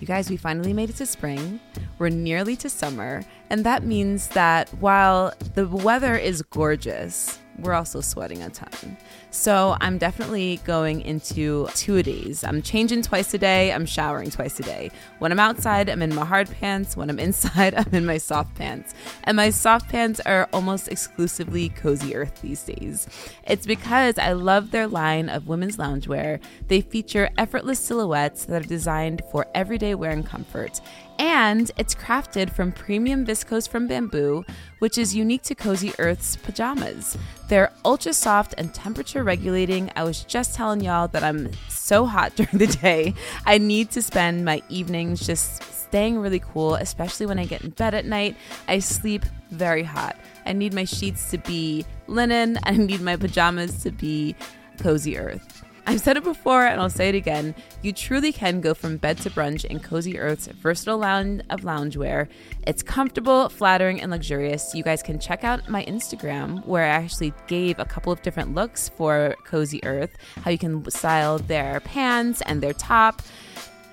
You 0.00 0.06
guys, 0.06 0.28
we 0.28 0.36
finally 0.36 0.72
made 0.72 0.90
it 0.90 0.96
to 0.96 1.06
spring. 1.06 1.60
We're 1.98 2.08
nearly 2.08 2.56
to 2.56 2.68
summer. 2.68 3.24
And 3.50 3.64
that 3.64 3.84
means 3.84 4.28
that 4.28 4.68
while 4.80 5.32
the 5.54 5.66
weather 5.66 6.16
is 6.16 6.42
gorgeous, 6.42 7.38
we're 7.58 7.72
also 7.74 8.00
sweating 8.00 8.42
a 8.42 8.50
ton. 8.50 8.96
So 9.34 9.76
I'm 9.80 9.98
definitely 9.98 10.60
going 10.64 11.00
into 11.00 11.66
two 11.74 11.96
a 11.96 12.02
days. 12.04 12.44
I'm 12.44 12.62
changing 12.62 13.02
twice 13.02 13.34
a 13.34 13.38
day. 13.38 13.72
I'm 13.72 13.84
showering 13.84 14.30
twice 14.30 14.60
a 14.60 14.62
day. 14.62 14.92
When 15.18 15.32
I'm 15.32 15.40
outside, 15.40 15.90
I'm 15.90 16.02
in 16.02 16.14
my 16.14 16.24
hard 16.24 16.48
pants. 16.48 16.96
When 16.96 17.10
I'm 17.10 17.18
inside, 17.18 17.74
I'm 17.76 17.92
in 17.92 18.06
my 18.06 18.16
soft 18.16 18.54
pants. 18.54 18.94
And 19.24 19.36
my 19.36 19.50
soft 19.50 19.88
pants 19.88 20.20
are 20.20 20.48
almost 20.52 20.86
exclusively 20.86 21.70
Cozy 21.70 22.14
Earth 22.14 22.42
these 22.42 22.62
days. 22.62 23.08
It's 23.44 23.66
because 23.66 24.18
I 24.18 24.32
love 24.34 24.70
their 24.70 24.86
line 24.86 25.28
of 25.28 25.48
women's 25.48 25.78
loungewear. 25.78 26.40
They 26.68 26.80
feature 26.80 27.28
effortless 27.36 27.80
silhouettes 27.80 28.44
that 28.44 28.64
are 28.64 28.68
designed 28.68 29.22
for 29.32 29.48
everyday 29.52 29.96
wear 29.96 30.12
and 30.12 30.24
comfort. 30.24 30.80
And 31.18 31.70
it's 31.76 31.94
crafted 31.94 32.50
from 32.50 32.72
premium 32.72 33.24
viscose 33.24 33.68
from 33.68 33.86
bamboo, 33.86 34.44
which 34.78 34.98
is 34.98 35.14
unique 35.14 35.42
to 35.42 35.54
Cozy 35.54 35.92
Earth's 35.98 36.36
pajamas. 36.36 37.16
They're 37.48 37.72
ultra 37.84 38.12
soft 38.12 38.54
and 38.58 38.74
temperature 38.74 39.22
regulating. 39.24 39.90
I 39.96 40.04
was 40.04 40.24
just 40.24 40.54
telling 40.54 40.80
y'all 40.80 41.08
that 41.08 41.24
I'm 41.24 41.50
so 41.68 42.06
hot 42.06 42.34
during 42.36 42.58
the 42.58 42.66
day. 42.66 43.14
I 43.46 43.58
need 43.58 43.90
to 43.92 44.02
spend 44.02 44.44
my 44.44 44.62
evenings 44.68 45.26
just 45.26 45.62
staying 45.62 46.18
really 46.18 46.40
cool, 46.40 46.74
especially 46.74 47.26
when 47.26 47.38
I 47.38 47.44
get 47.44 47.62
in 47.62 47.70
bed 47.70 47.94
at 47.94 48.04
night. 48.04 48.36
I 48.68 48.78
sleep 48.80 49.24
very 49.50 49.82
hot. 49.82 50.16
I 50.46 50.52
need 50.52 50.74
my 50.74 50.84
sheets 50.84 51.30
to 51.30 51.38
be 51.38 51.84
linen, 52.06 52.58
I 52.64 52.72
need 52.72 53.00
my 53.00 53.16
pajamas 53.16 53.82
to 53.82 53.90
be 53.90 54.34
Cozy 54.78 55.16
Earth. 55.16 55.63
I've 55.86 56.00
said 56.00 56.16
it 56.16 56.24
before 56.24 56.64
and 56.64 56.80
I'll 56.80 56.88
say 56.88 57.10
it 57.10 57.14
again. 57.14 57.54
You 57.82 57.92
truly 57.92 58.32
can 58.32 58.62
go 58.62 58.72
from 58.72 58.96
bed 58.96 59.18
to 59.18 59.30
brunch 59.30 59.66
in 59.66 59.80
Cozy 59.80 60.18
Earth's 60.18 60.46
versatile 60.46 60.96
line 60.96 61.42
of 61.50 61.60
loungewear. 61.60 62.26
It's 62.66 62.82
comfortable, 62.82 63.50
flattering, 63.50 64.00
and 64.00 64.10
luxurious. 64.10 64.74
You 64.74 64.82
guys 64.82 65.02
can 65.02 65.18
check 65.18 65.44
out 65.44 65.68
my 65.68 65.84
Instagram 65.84 66.64
where 66.66 66.84
I 66.84 66.88
actually 66.88 67.34
gave 67.48 67.78
a 67.78 67.84
couple 67.84 68.12
of 68.12 68.22
different 68.22 68.54
looks 68.54 68.88
for 68.88 69.36
Cozy 69.44 69.84
Earth, 69.84 70.16
how 70.42 70.50
you 70.50 70.58
can 70.58 70.90
style 70.90 71.38
their 71.38 71.80
pants 71.80 72.40
and 72.46 72.62
their 72.62 72.72
top. 72.72 73.20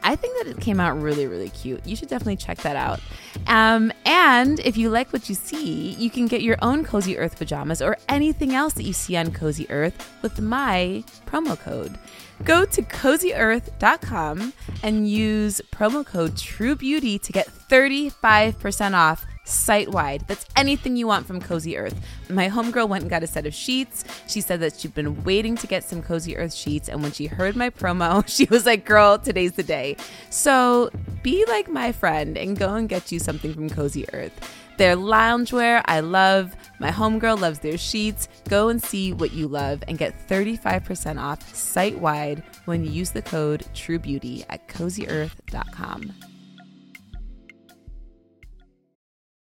I 0.04 0.16
think 0.16 0.38
that 0.38 0.52
it 0.52 0.60
came 0.60 0.80
out 0.80 1.00
really, 1.00 1.28
really 1.28 1.50
cute. 1.50 1.86
You 1.86 1.96
should 1.96 2.10
definitely 2.10 2.38
check 2.38 2.58
that 2.60 2.76
out. 2.76 3.00
Um, 3.48 3.92
and 4.06 4.60
if 4.62 4.78
you 4.78 4.90
like 4.90 5.14
what 5.14 5.30
you 5.30 5.36
see, 5.36 5.92
you 5.92 6.10
can 6.10 6.28
get 6.28 6.42
your 6.42 6.58
own 6.62 6.84
Cozy 6.84 7.18
Earth 7.18 7.38
pajamas 7.38 7.82
or 7.82 7.98
anything 8.10 8.54
else 8.54 8.74
that 8.74 8.84
you 8.84 8.94
see 8.94 9.16
on 9.16 9.32
Cozy 9.32 9.70
Earth 9.70 10.12
with 10.22 10.40
my 10.42 11.04
promo 11.26 11.58
code. 11.60 11.98
Go 12.44 12.66
to 12.66 12.82
cozyearth.com 12.82 14.54
and 14.82 15.08
use 15.08 15.62
promo 15.72 16.06
code 16.06 16.34
TrueBeauty 16.34 17.22
to 17.22 17.32
get 17.32 17.48
35% 17.48 18.94
off 18.94 19.26
site 19.44 19.90
wide. 19.90 20.28
That's 20.28 20.46
anything 20.56 20.96
you 20.96 21.08
want 21.08 21.26
from 21.26 21.42
Cozy 21.42 21.78
Earth. 21.78 22.00
My 22.30 22.50
homegirl 22.50 22.88
went 22.88 23.04
and 23.04 23.10
got 23.10 23.24
a 23.24 23.28
set 23.28 23.46
of 23.46 23.54
sheets. 23.54 24.04
She 24.28 24.42
said 24.42 24.60
that 24.62 24.76
she'd 24.76 24.94
been 24.94 25.24
waiting 25.24 25.56
to 25.58 25.68
get 25.68 25.84
some 25.84 26.02
Cozy 26.02 26.38
Earth 26.38 26.54
sheets. 26.54 26.90
And 26.90 27.02
when 27.02 27.12
she 27.12 27.28
heard 27.28 27.56
my 27.56 27.70
promo, 27.70 28.28
she 28.28 28.46
was 28.46 28.66
like, 28.66 28.86
girl, 28.86 29.18
today's 29.18 29.54
the 29.54 29.64
day. 29.64 29.98
So 30.30 30.90
be 31.24 31.46
like 31.46 31.70
my 31.70 31.92
friend 31.92 32.38
and 32.38 32.58
go 32.58 32.76
and 32.76 32.88
get 32.88 33.12
you 33.12 33.20
something 33.20 33.54
from 33.54 33.70
Cozy 33.70 34.06
Earth. 34.14 34.34
Their 34.78 34.96
loungewear, 34.96 35.84
I 35.86 36.00
love. 36.00 36.56
My 36.80 36.90
homegirl 36.90 37.40
loves 37.40 37.60
their 37.60 37.78
sheets. 37.78 38.28
Go 38.50 38.70
and 38.70 38.82
see 38.82 39.14
what 39.14 39.32
you 39.32 39.48
love 39.48 39.84
and 39.88 39.98
get 39.98 40.28
35% 40.28 41.22
off 41.22 41.54
site 41.54 42.00
wide 42.00 42.42
when 42.66 42.84
you 42.84 42.90
use 42.90 43.12
the 43.12 43.22
code 43.22 43.64
TrueBeauty 43.76 44.46
at 44.50 44.68
cozyearth.com. 44.68 46.31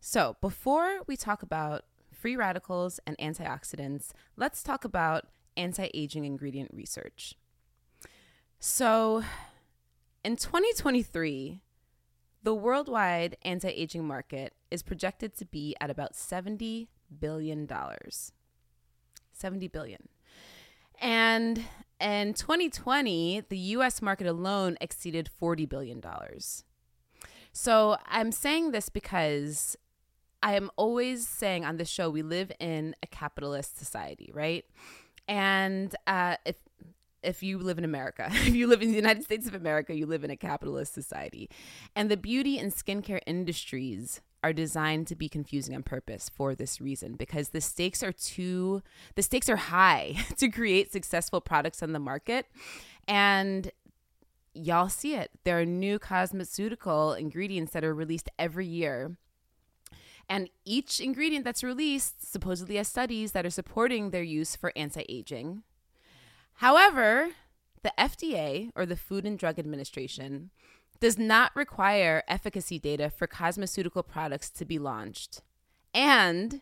so 0.00 0.36
before 0.40 1.00
we 1.06 1.16
talk 1.16 1.42
about 1.42 1.84
free 2.10 2.36
radicals 2.36 3.00
and 3.06 3.16
antioxidants, 3.18 4.12
let's 4.36 4.62
talk 4.62 4.84
about 4.84 5.26
anti 5.56 5.90
aging 5.94 6.24
ingredient 6.24 6.70
research. 6.72 7.34
So 8.58 9.22
in 10.24 10.36
2023, 10.36 11.62
the 12.42 12.54
worldwide 12.54 13.36
anti 13.42 13.68
aging 13.68 14.06
market 14.06 14.54
is 14.70 14.82
projected 14.82 15.36
to 15.36 15.44
be 15.44 15.76
at 15.80 15.90
about 15.90 16.14
$70 16.14 16.88
billion. 17.18 17.68
70 19.32 19.68
billion. 19.68 20.08
And 21.00 21.64
in 22.00 22.34
2020, 22.34 23.44
the 23.48 23.58
US 23.58 24.00
market 24.02 24.26
alone 24.26 24.76
exceeded 24.80 25.30
$40 25.40 25.68
billion. 25.68 26.02
So 27.52 27.96
I'm 28.06 28.32
saying 28.32 28.70
this 28.70 28.88
because 28.88 29.76
I 30.42 30.54
am 30.54 30.70
always 30.76 31.26
saying 31.26 31.64
on 31.64 31.76
this 31.76 31.88
show, 31.88 32.10
we 32.10 32.22
live 32.22 32.50
in 32.60 32.94
a 33.02 33.06
capitalist 33.06 33.78
society, 33.78 34.30
right? 34.34 34.64
And 35.28 35.94
uh, 36.06 36.36
if 36.44 36.56
if 37.22 37.42
you 37.42 37.58
live 37.58 37.76
in 37.76 37.84
America, 37.84 38.28
if 38.30 38.54
you 38.54 38.66
live 38.66 38.82
in 38.82 38.90
the 38.90 38.96
United 38.96 39.24
States 39.24 39.46
of 39.46 39.54
America, 39.54 39.94
you 39.94 40.06
live 40.06 40.24
in 40.24 40.30
a 40.30 40.36
capitalist 40.36 40.94
society. 40.94 41.50
And 41.94 42.10
the 42.10 42.16
beauty 42.16 42.58
and 42.58 42.72
skincare 42.72 43.20
industries 43.26 44.20
are 44.42 44.54
designed 44.54 45.06
to 45.06 45.14
be 45.14 45.28
confusing 45.28 45.74
on 45.74 45.82
purpose 45.82 46.30
for 46.34 46.54
this 46.54 46.80
reason 46.80 47.14
because 47.14 47.50
the 47.50 47.60
stakes 47.60 48.02
are 48.02 48.12
too 48.12 48.82
the 49.14 49.22
stakes 49.22 49.50
are 49.50 49.56
high 49.56 50.16
to 50.38 50.48
create 50.48 50.90
successful 50.90 51.40
products 51.40 51.82
on 51.82 51.92
the 51.92 51.98
market. 51.98 52.46
And 53.06 53.70
y'all 54.54 54.88
see 54.88 55.14
it. 55.14 55.30
There 55.44 55.60
are 55.60 55.66
new 55.66 55.98
cosmeceutical 55.98 57.18
ingredients 57.18 57.72
that 57.72 57.84
are 57.84 57.94
released 57.94 58.30
every 58.38 58.66
year 58.66 59.16
and 60.30 60.48
each 60.64 61.00
ingredient 61.00 61.44
that's 61.44 61.64
released 61.64 62.30
supposedly 62.30 62.76
has 62.76 62.86
studies 62.86 63.32
that 63.32 63.44
are 63.44 63.50
supporting 63.50 64.10
their 64.10 64.22
use 64.22 64.54
for 64.54 64.72
anti 64.76 65.04
aging. 65.08 65.64
However, 66.54 67.30
the 67.82 67.92
FDA, 67.98 68.70
or 68.76 68.86
the 68.86 68.96
Food 68.96 69.26
and 69.26 69.36
Drug 69.36 69.58
Administration, 69.58 70.50
does 71.00 71.18
not 71.18 71.50
require 71.56 72.22
efficacy 72.28 72.78
data 72.78 73.10
for 73.10 73.26
cosmeceutical 73.26 74.06
products 74.06 74.50
to 74.50 74.64
be 74.64 74.78
launched. 74.78 75.42
And 75.92 76.60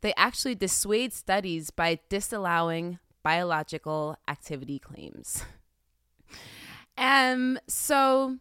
they 0.00 0.14
actually 0.16 0.54
dissuade 0.54 1.12
studies 1.12 1.70
by 1.70 1.98
disallowing 2.08 2.98
biological 3.22 4.16
activity 4.26 4.78
claims. 4.78 5.44
Um, 6.98 7.58
so 7.66 8.36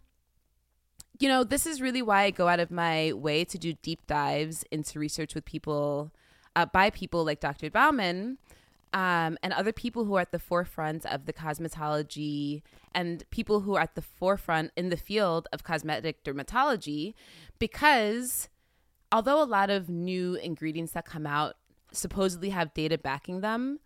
you 1.22 1.30
know, 1.30 1.44
this 1.44 1.68
is 1.68 1.82
really 1.82 2.02
why 2.02 2.24
I 2.24 2.32
go 2.32 2.48
out 2.48 2.60
of 2.60 2.72
my 2.72 3.14
way 3.14 3.46
to 3.46 3.58
do 3.58 3.74
deep 3.74 4.08
dives 4.08 4.66
into 4.72 5.00
research 5.00 5.36
with 5.36 5.46
people, 5.46 6.12
uh, 6.56 6.66
by 6.66 6.90
people 6.90 7.24
like 7.24 7.40
Dr. 7.40 7.70
Baumann 7.70 8.40
um, 8.94 9.38
and 9.44 9.54
other 9.54 9.72
people 9.72 10.06
who 10.06 10.16
are 10.16 10.22
at 10.22 10.32
the 10.32 10.40
forefront 10.40 11.06
of 11.06 11.28
the 11.28 11.34
cosmetology 11.34 12.64
and 12.94 13.24
people 13.30 13.62
who 13.62 13.76
are 13.76 13.82
at 13.82 13.94
the 13.94 14.02
forefront 14.02 14.72
in 14.76 14.90
the 14.90 14.98
field 14.98 15.48
of 15.54 15.64
cosmetic 15.64 16.24
dermatology, 16.24 17.14
because 17.60 18.50
although 19.12 19.42
a 19.42 19.46
lot 19.46 19.70
of 19.70 19.90
new 19.90 20.36
ingredients 20.36 20.94
that 20.94 21.06
come 21.06 21.28
out 21.28 21.56
supposedly 21.92 22.50
have 22.50 22.74
data 22.74 22.98
backing 22.98 23.42
them, 23.42 23.80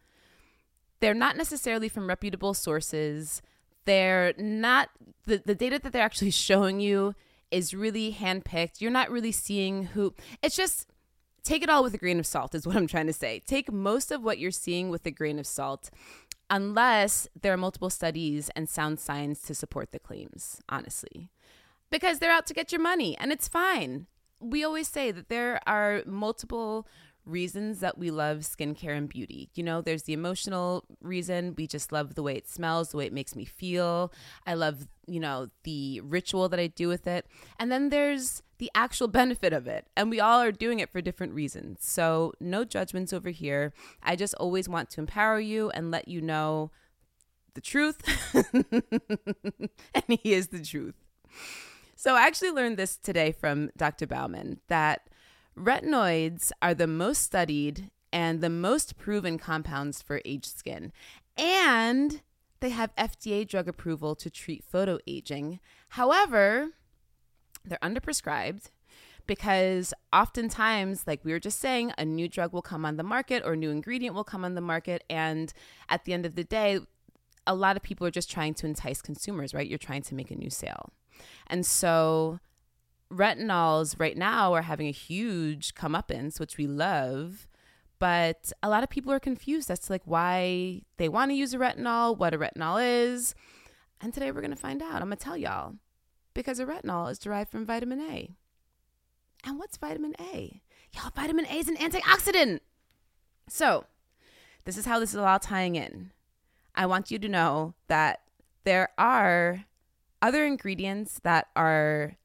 they're 1.02 1.14
not 1.14 1.36
necessarily 1.36 1.90
from 1.90 2.08
reputable 2.08 2.54
sources. 2.54 3.42
They're 3.84 4.34
not 4.38 4.90
the, 5.26 5.42
the 5.46 5.54
data 5.54 5.80
that 5.84 5.92
they're 5.92 6.02
actually 6.02 6.32
showing 6.32 6.80
you 6.80 7.14
is 7.56 7.74
really 7.74 8.14
handpicked. 8.14 8.82
You're 8.82 8.92
not 8.92 9.10
really 9.10 9.32
seeing 9.32 9.86
who, 9.86 10.14
it's 10.44 10.58
just 10.58 10.92
take 11.46 11.64
it 11.64 11.70
all 11.70 11.84
with 11.84 11.94
a 11.94 11.98
grain 11.98 12.20
of 12.20 12.26
salt, 12.26 12.54
is 12.54 12.68
what 12.68 12.76
I'm 12.76 12.86
trying 12.86 13.08
to 13.08 13.14
say. 13.14 13.42
Take 13.48 13.72
most 13.72 14.12
of 14.12 14.22
what 14.22 14.40
you're 14.40 14.52
seeing 14.52 14.90
with 14.90 15.06
a 15.06 15.12
grain 15.12 15.40
of 15.40 15.48
salt, 15.48 15.90
unless 16.50 17.30
there 17.40 17.54
are 17.54 17.58
multiple 17.58 17.90
studies 17.90 18.52
and 18.58 18.68
sound 18.68 19.00
science 19.00 19.42
to 19.44 19.56
support 19.56 19.94
the 19.94 20.00
claims, 20.00 20.60
honestly. 20.68 21.30
Because 21.90 22.20
they're 22.20 22.30
out 22.30 22.46
to 22.48 22.54
get 22.54 22.74
your 22.74 22.82
money, 22.82 23.18
and 23.18 23.32
it's 23.32 23.48
fine. 23.48 24.08
We 24.42 24.66
always 24.66 24.90
say 24.90 25.12
that 25.12 25.30
there 25.30 25.62
are 25.66 26.04
multiple 26.06 26.86
reasons 27.26 27.80
that 27.80 27.98
we 27.98 28.12
love 28.12 28.40
skincare 28.40 28.96
and 28.96 29.10
beauty. 29.10 29.50
You 29.56 29.64
know, 29.64 29.82
there's 29.82 30.04
the 30.04 30.14
emotional 30.14 30.86
reason. 31.02 31.56
We 31.58 31.68
just 31.68 31.92
love 31.92 32.16
the 32.16 32.24
way 32.24 32.36
it 32.36 32.48
smells, 32.48 32.90
the 32.90 32.98
way 32.98 33.06
it 33.06 33.14
makes 33.14 33.36
me 33.36 33.46
feel. 33.46 34.14
I 34.46 34.54
love, 34.54 34.88
you 35.08 35.20
know, 35.20 35.50
the 35.64 36.02
ritual 36.02 36.50
that 36.50 36.60
I 36.60 36.68
do 36.68 36.88
with 36.88 37.08
it. 37.08 37.26
And 37.60 37.72
then 37.72 37.90
there's 37.90 38.44
the 38.58 38.72
actual 38.76 39.08
benefit 39.20 39.54
of 39.54 39.68
it. 39.68 39.88
And 39.96 40.10
we 40.10 40.20
all 40.20 40.40
are 40.42 40.52
doing 40.52 40.80
it 40.80 40.92
for 40.92 41.02
different 41.02 41.34
reasons. 41.34 41.80
So, 41.82 42.34
no 42.40 42.64
judgments 42.64 43.14
over 43.14 43.30
here. 43.30 43.74
I 44.04 44.16
just 44.16 44.36
always 44.36 44.70
want 44.70 44.90
to 44.92 45.02
empower 45.02 45.40
you 45.40 45.70
and 45.72 45.92
let 45.92 46.08
you 46.08 46.22
know 46.22 46.72
the 47.54 47.62
truth. 47.62 48.02
and 49.94 50.20
he 50.22 50.34
is 50.34 50.50
the 50.50 50.62
truth. 50.62 50.96
So, 51.96 52.16
I 52.16 52.28
actually 52.28 52.52
learned 52.52 52.78
this 52.78 52.98
today 52.98 53.32
from 53.32 53.72
Dr. 53.78 54.06
Baumann 54.08 54.60
that 54.68 55.10
Retinoids 55.58 56.52
are 56.62 56.74
the 56.74 56.88
most 56.88 57.22
studied 57.22 57.90
and 58.12 58.42
the 58.42 58.50
most 58.50 58.98
proven 58.98 59.38
compounds 59.38 60.02
for 60.02 60.22
aged 60.26 60.58
skin. 60.58 60.92
And 61.38 62.22
they 62.60 62.70
have 62.70 62.96
FDA 62.96 63.48
drug 63.48 63.68
approval 63.68 64.16
to 64.16 64.30
treat 64.30 64.64
photoaging. 64.70 65.60
However, 65.90 66.70
they're 67.64 67.78
underprescribed 67.82 68.70
because 69.28 69.94
oftentimes, 70.14 71.06
like 71.08 71.24
we 71.24 71.32
were 71.32 71.40
just 71.40 71.60
saying, 71.60 71.92
a 71.98 72.06
new 72.06 72.28
drug 72.28 72.54
will 72.54 72.62
come 72.62 72.86
on 72.86 72.98
the 72.98 73.04
market 73.04 73.44
or 73.46 73.54
a 73.54 73.58
new 73.58 73.72
ingredient 73.72 74.16
will 74.16 74.24
come 74.24 74.46
on 74.46 74.56
the 74.56 74.62
market. 74.62 75.04
And 75.10 75.52
at 75.90 76.06
the 76.06 76.14
end 76.14 76.26
of 76.26 76.36
the 76.36 76.44
day, 76.44 76.80
a 77.48 77.56
lot 77.56 77.76
of 77.76 77.84
people 77.84 78.06
are 78.08 78.12
just 78.12 78.32
trying 78.32 78.54
to 78.56 78.66
entice 78.66 79.02
consumers, 79.02 79.54
right? 79.54 79.68
You're 79.68 79.78
trying 79.78 80.04
to 80.04 80.16
make 80.16 80.32
a 80.32 80.36
new 80.36 80.50
sale. 80.50 80.92
And 81.48 81.66
so 81.66 82.40
retinols 83.12 84.00
right 84.00 84.18
now 84.18 84.54
are 84.54 84.64
having 84.64 84.88
a 84.88 84.92
huge 84.92 85.76
comeuppance, 85.76 86.40
which 86.40 86.58
we 86.58 86.68
love. 86.68 87.48
But 88.00 88.52
a 88.62 88.70
lot 88.70 88.84
of 88.84 88.90
people 88.90 89.12
are 89.12 89.20
confused 89.20 89.72
as 89.72 89.80
to 89.80 89.94
like 89.94 90.02
why 90.06 90.82
they 90.98 91.10
want 91.10 91.32
to 91.32 91.36
use 91.36 91.54
a 91.54 91.58
retinol, 91.58 92.18
what 92.18 92.34
a 92.34 92.38
retinol 92.38 92.84
is. 92.84 93.36
And 94.02 94.14
today 94.14 94.32
we're 94.32 94.42
going 94.42 94.52
to 94.52 94.58
find 94.58 94.82
out. 94.82 95.02
I'm 95.02 95.08
going 95.08 95.18
to 95.18 95.24
tell 95.24 95.38
y'all 95.38 95.76
because 96.34 96.60
a 96.60 96.66
retinol 96.66 97.10
is 97.10 97.20
derived 97.20 97.52
from 97.52 97.66
vitamin 97.66 98.02
A. 98.02 98.32
And 99.46 99.58
what's 99.58 99.78
vitamin 99.78 100.16
A? 100.20 100.62
Y'all, 100.94 101.12
vitamin 101.16 101.46
A 101.46 101.58
is 101.58 101.70
an 101.70 101.78
antioxidant. 101.78 102.60
So, 103.48 103.86
this 104.66 104.78
is 104.78 104.86
how 104.86 105.00
this 105.00 105.14
is 105.14 105.20
all 105.20 105.40
tying 105.40 105.76
in. 105.76 106.12
I 106.74 106.86
want 106.88 107.12
you 107.12 107.20
to 107.20 107.30
know 107.30 107.76
that 107.88 108.22
there 108.64 108.90
are 108.98 109.66
other 110.22 110.46
ingredients 110.46 111.20
that 111.24 111.48
are 111.56 112.18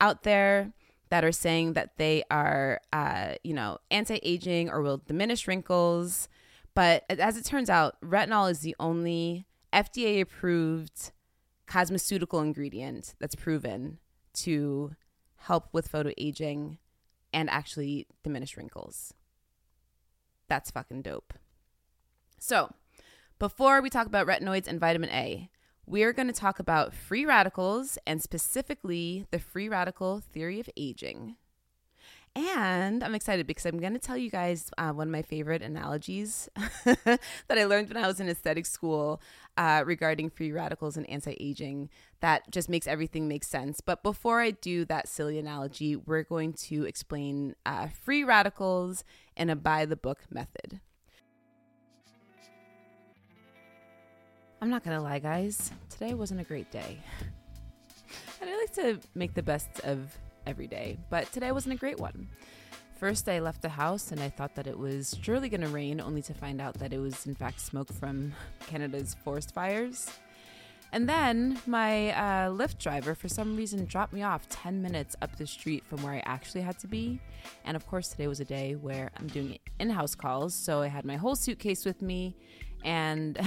out 0.00 0.22
there 0.22 0.72
that 1.10 1.24
are 1.24 1.32
saying 1.32 1.74
that 1.74 1.96
they 1.96 2.24
are, 2.30 2.80
uh, 2.92 3.34
you 3.42 3.54
know, 3.54 3.78
anti 3.90 4.20
aging 4.22 4.70
or 4.70 4.82
will 4.82 4.98
diminish 4.98 5.46
wrinkles. 5.46 6.28
But 6.74 7.04
as 7.08 7.36
it 7.36 7.44
turns 7.44 7.70
out, 7.70 8.00
retinol 8.00 8.50
is 8.50 8.60
the 8.60 8.74
only 8.80 9.46
FDA 9.72 10.20
approved 10.20 11.12
cosmeceutical 11.68 12.42
ingredient 12.42 13.14
that's 13.20 13.34
proven 13.34 13.98
to 14.34 14.96
help 15.36 15.68
with 15.72 15.88
photo 15.88 16.10
aging 16.18 16.78
and 17.32 17.48
actually 17.50 18.06
diminish 18.22 18.56
wrinkles. 18.56 19.14
That's 20.48 20.70
fucking 20.70 21.02
dope. 21.02 21.34
So, 22.38 22.74
before 23.38 23.80
we 23.80 23.90
talk 23.90 24.06
about 24.06 24.26
retinoids 24.26 24.68
and 24.68 24.80
vitamin 24.80 25.10
A, 25.10 25.50
we're 25.86 26.12
going 26.12 26.28
to 26.28 26.34
talk 26.34 26.58
about 26.58 26.94
free 26.94 27.24
radicals 27.24 27.98
and 28.06 28.22
specifically 28.22 29.26
the 29.30 29.38
free 29.38 29.68
radical 29.68 30.20
theory 30.20 30.60
of 30.60 30.68
aging. 30.76 31.36
And 32.36 33.04
I'm 33.04 33.14
excited 33.14 33.46
because 33.46 33.64
I'm 33.64 33.78
going 33.78 33.92
to 33.92 34.00
tell 34.00 34.16
you 34.16 34.28
guys 34.28 34.68
uh, 34.76 34.90
one 34.90 35.06
of 35.06 35.12
my 35.12 35.22
favorite 35.22 35.62
analogies 35.62 36.48
that 36.84 37.20
I 37.48 37.64
learned 37.64 37.88
when 37.88 38.02
I 38.02 38.08
was 38.08 38.18
in 38.18 38.28
aesthetic 38.28 38.66
school 38.66 39.22
uh, 39.56 39.84
regarding 39.86 40.30
free 40.30 40.50
radicals 40.50 40.96
and 40.96 41.08
anti 41.08 41.36
aging 41.38 41.90
that 42.20 42.50
just 42.50 42.68
makes 42.68 42.88
everything 42.88 43.28
make 43.28 43.44
sense. 43.44 43.80
But 43.80 44.02
before 44.02 44.40
I 44.40 44.50
do 44.50 44.84
that 44.86 45.06
silly 45.06 45.38
analogy, 45.38 45.94
we're 45.94 46.24
going 46.24 46.54
to 46.54 46.84
explain 46.84 47.54
uh, 47.64 47.88
free 48.02 48.24
radicals 48.24 49.04
in 49.36 49.48
a 49.48 49.54
by 49.54 49.86
the 49.86 49.96
book 49.96 50.22
method. 50.28 50.80
I'm 54.64 54.70
not 54.70 54.82
gonna 54.82 55.02
lie, 55.02 55.18
guys. 55.18 55.70
Today 55.90 56.14
wasn't 56.14 56.40
a 56.40 56.42
great 56.42 56.70
day. 56.70 56.98
And 58.40 58.48
I 58.48 58.56
like 58.56 58.72
to 58.76 58.98
make 59.14 59.34
the 59.34 59.42
best 59.42 59.80
of 59.80 60.16
every 60.46 60.66
day, 60.66 60.96
but 61.10 61.30
today 61.32 61.52
wasn't 61.52 61.74
a 61.74 61.76
great 61.76 62.00
one. 62.00 62.28
First, 62.98 63.28
I 63.28 63.40
left 63.40 63.60
the 63.60 63.68
house 63.68 64.10
and 64.10 64.22
I 64.22 64.30
thought 64.30 64.54
that 64.54 64.66
it 64.66 64.78
was 64.78 65.18
surely 65.20 65.50
gonna 65.50 65.68
rain, 65.68 66.00
only 66.00 66.22
to 66.22 66.32
find 66.32 66.62
out 66.62 66.78
that 66.78 66.94
it 66.94 66.98
was, 66.98 67.26
in 67.26 67.34
fact, 67.34 67.60
smoke 67.60 67.92
from 67.92 68.32
Canada's 68.66 69.14
forest 69.22 69.52
fires. 69.52 70.08
And 70.92 71.06
then 71.06 71.60
my 71.66 72.12
uh, 72.12 72.48
Lyft 72.48 72.78
driver, 72.78 73.14
for 73.14 73.28
some 73.28 73.56
reason, 73.56 73.84
dropped 73.84 74.14
me 74.14 74.22
off 74.22 74.48
10 74.48 74.80
minutes 74.80 75.14
up 75.20 75.36
the 75.36 75.46
street 75.46 75.84
from 75.84 76.02
where 76.02 76.14
I 76.14 76.22
actually 76.24 76.62
had 76.62 76.78
to 76.78 76.86
be. 76.86 77.20
And 77.66 77.76
of 77.76 77.86
course, 77.86 78.08
today 78.08 78.28
was 78.28 78.40
a 78.40 78.46
day 78.46 78.76
where 78.76 79.10
I'm 79.18 79.26
doing 79.26 79.58
in 79.78 79.90
house 79.90 80.14
calls. 80.14 80.54
So 80.54 80.80
I 80.80 80.86
had 80.86 81.04
my 81.04 81.16
whole 81.16 81.36
suitcase 81.36 81.84
with 81.84 82.00
me 82.00 82.36
and 82.84 83.36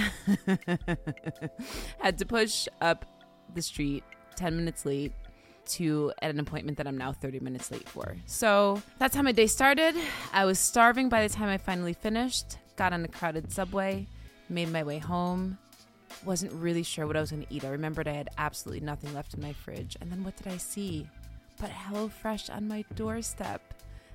had 1.98 2.18
to 2.18 2.26
push 2.26 2.68
up 2.80 3.06
the 3.54 3.62
street 3.62 4.04
10 4.36 4.56
minutes 4.56 4.84
late 4.84 5.12
to 5.66 6.12
an 6.22 6.40
appointment 6.40 6.78
that 6.78 6.86
I'm 6.86 6.96
now 6.96 7.12
30 7.12 7.40
minutes 7.40 7.70
late 7.70 7.88
for. 7.88 8.16
So 8.26 8.82
that's 8.98 9.14
how 9.14 9.22
my 9.22 9.32
day 9.32 9.46
started. 9.46 9.94
I 10.32 10.44
was 10.44 10.58
starving 10.58 11.08
by 11.08 11.26
the 11.26 11.32
time 11.32 11.48
I 11.48 11.58
finally 11.58 11.92
finished, 11.92 12.58
got 12.76 12.92
on 12.92 13.04
a 13.04 13.08
crowded 13.08 13.52
subway, 13.52 14.06
made 14.48 14.70
my 14.70 14.82
way 14.82 14.98
home. 14.98 15.58
Wasn't 16.24 16.52
really 16.52 16.82
sure 16.82 17.06
what 17.06 17.16
I 17.16 17.20
was 17.20 17.30
going 17.30 17.44
to 17.44 17.54
eat. 17.54 17.64
I 17.64 17.68
remembered 17.68 18.08
I 18.08 18.12
had 18.12 18.30
absolutely 18.38 18.84
nothing 18.84 19.14
left 19.14 19.34
in 19.34 19.42
my 19.42 19.52
fridge. 19.52 19.96
And 20.00 20.10
then 20.10 20.24
what 20.24 20.36
did 20.36 20.48
I 20.48 20.56
see? 20.56 21.06
But 21.60 21.70
HelloFresh 21.70 22.54
on 22.54 22.66
my 22.66 22.84
doorstep. 22.94 23.74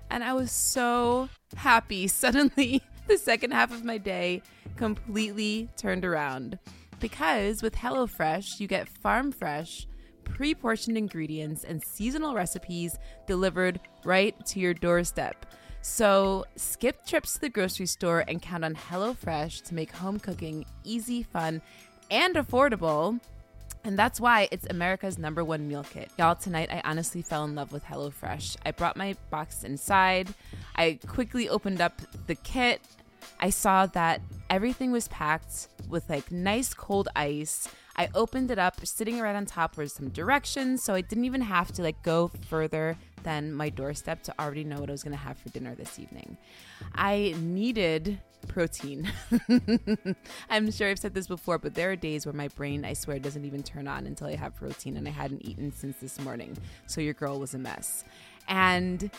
And 0.09 0.23
I 0.23 0.33
was 0.33 0.51
so 0.51 1.29
happy. 1.55 2.07
Suddenly, 2.07 2.81
the 3.07 3.17
second 3.17 3.51
half 3.51 3.73
of 3.73 3.83
my 3.83 3.97
day 3.97 4.41
completely 4.75 5.69
turned 5.77 6.05
around. 6.05 6.59
Because 6.99 7.61
with 7.61 7.75
HelloFresh, 7.75 8.59
you 8.59 8.67
get 8.67 8.87
farm 8.87 9.31
fresh, 9.31 9.87
pre 10.23 10.55
portioned 10.55 10.97
ingredients 10.97 11.63
and 11.63 11.83
seasonal 11.83 12.33
recipes 12.33 12.97
delivered 13.27 13.79
right 14.05 14.33
to 14.47 14.59
your 14.59 14.73
doorstep. 14.73 15.45
So 15.81 16.45
skip 16.55 17.05
trips 17.05 17.33
to 17.33 17.41
the 17.41 17.49
grocery 17.49 17.87
store 17.87 18.23
and 18.27 18.41
count 18.41 18.63
on 18.63 18.73
HelloFresh 18.73 19.63
to 19.63 19.75
make 19.75 19.91
home 19.91 20.17
cooking 20.17 20.65
easy, 20.85 21.23
fun, 21.23 21.61
and 22.09 22.35
affordable. 22.35 23.19
And 23.85 23.99
that's 23.99 24.19
why 24.19 24.47
it's 24.51 24.65
America's 24.69 25.17
number 25.17 25.43
one 25.43 25.67
meal 25.67 25.83
kit. 25.83 26.09
Y'all, 26.17 26.35
tonight 26.35 26.69
I 26.71 26.81
honestly 26.85 27.21
fell 27.21 27.43
in 27.43 27.53
love 27.53 27.73
with 27.73 27.83
HelloFresh. 27.83 28.55
I 28.65 28.71
brought 28.71 28.95
my 28.95 29.15
box 29.29 29.63
inside. 29.63 30.33
I 30.75 30.99
quickly 31.05 31.49
opened 31.49 31.81
up 31.81 32.01
the 32.27 32.35
kit. 32.35 32.81
I 33.39 33.49
saw 33.49 33.85
that 33.87 34.21
everything 34.49 34.91
was 34.91 35.09
packed 35.09 35.67
with 35.89 36.09
like 36.09 36.31
nice 36.31 36.73
cold 36.73 37.09
ice. 37.15 37.67
I 37.95 38.09
opened 38.15 38.51
it 38.51 38.57
up, 38.57 38.85
sitting 38.85 39.19
right 39.19 39.35
on 39.35 39.45
top 39.45 39.75
were 39.75 39.87
some 39.87 40.09
directions, 40.09 40.81
so 40.83 40.93
I 40.93 41.01
didn't 41.01 41.25
even 41.25 41.41
have 41.41 41.71
to 41.73 41.83
like 41.83 42.01
go 42.03 42.31
further 42.47 42.97
than 43.23 43.53
my 43.53 43.69
doorstep 43.69 44.23
to 44.23 44.33
already 44.39 44.63
know 44.63 44.79
what 44.79 44.89
I 44.89 44.93
was 44.93 45.03
to 45.03 45.15
have 45.15 45.37
for 45.37 45.49
dinner 45.49 45.75
this 45.75 45.99
evening. 45.99 46.37
I 46.95 47.35
needed 47.39 48.19
protein. 48.47 49.11
I'm 50.49 50.71
sure 50.71 50.89
I've 50.89 50.99
said 50.99 51.13
this 51.13 51.27
before, 51.27 51.57
but 51.57 51.75
there 51.75 51.91
are 51.91 51.95
days 51.95 52.25
where 52.25 52.33
my 52.33 52.47
brain, 52.49 52.85
I 52.85 52.93
swear, 52.93 53.19
doesn't 53.19 53.45
even 53.45 53.63
turn 53.63 53.87
on 53.87 54.05
until 54.05 54.27
I 54.27 54.35
have 54.35 54.55
protein, 54.55 54.97
and 54.97 55.07
I 55.07 55.11
hadn't 55.11 55.45
eaten 55.45 55.71
since 55.71 55.97
this 55.97 56.19
morning. 56.19 56.57
So 56.85 57.01
your 57.01 57.13
girl 57.13 57.39
was 57.39 57.53
a 57.53 57.59
mess. 57.59 58.03
And 58.47 59.09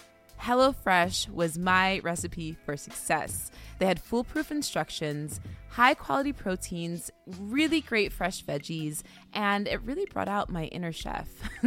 HelloFresh 0.41 1.31
was 1.31 1.59
my 1.59 2.01
recipe 2.01 2.57
for 2.65 2.77
success. 2.77 3.51
They 3.79 3.87
had 3.87 4.01
foolproof 4.01 4.51
instructions, 4.51 5.41
high 5.71 5.95
quality 5.95 6.33
proteins, 6.33 7.11
really 7.27 7.81
great 7.81 8.13
fresh 8.13 8.45
veggies, 8.45 9.03
and 9.33 9.67
it 9.67 9.81
really 9.83 10.07
brought 10.07 10.29
out 10.29 10.51
my 10.51 10.65
inner 10.67 10.93
chef 10.93 11.29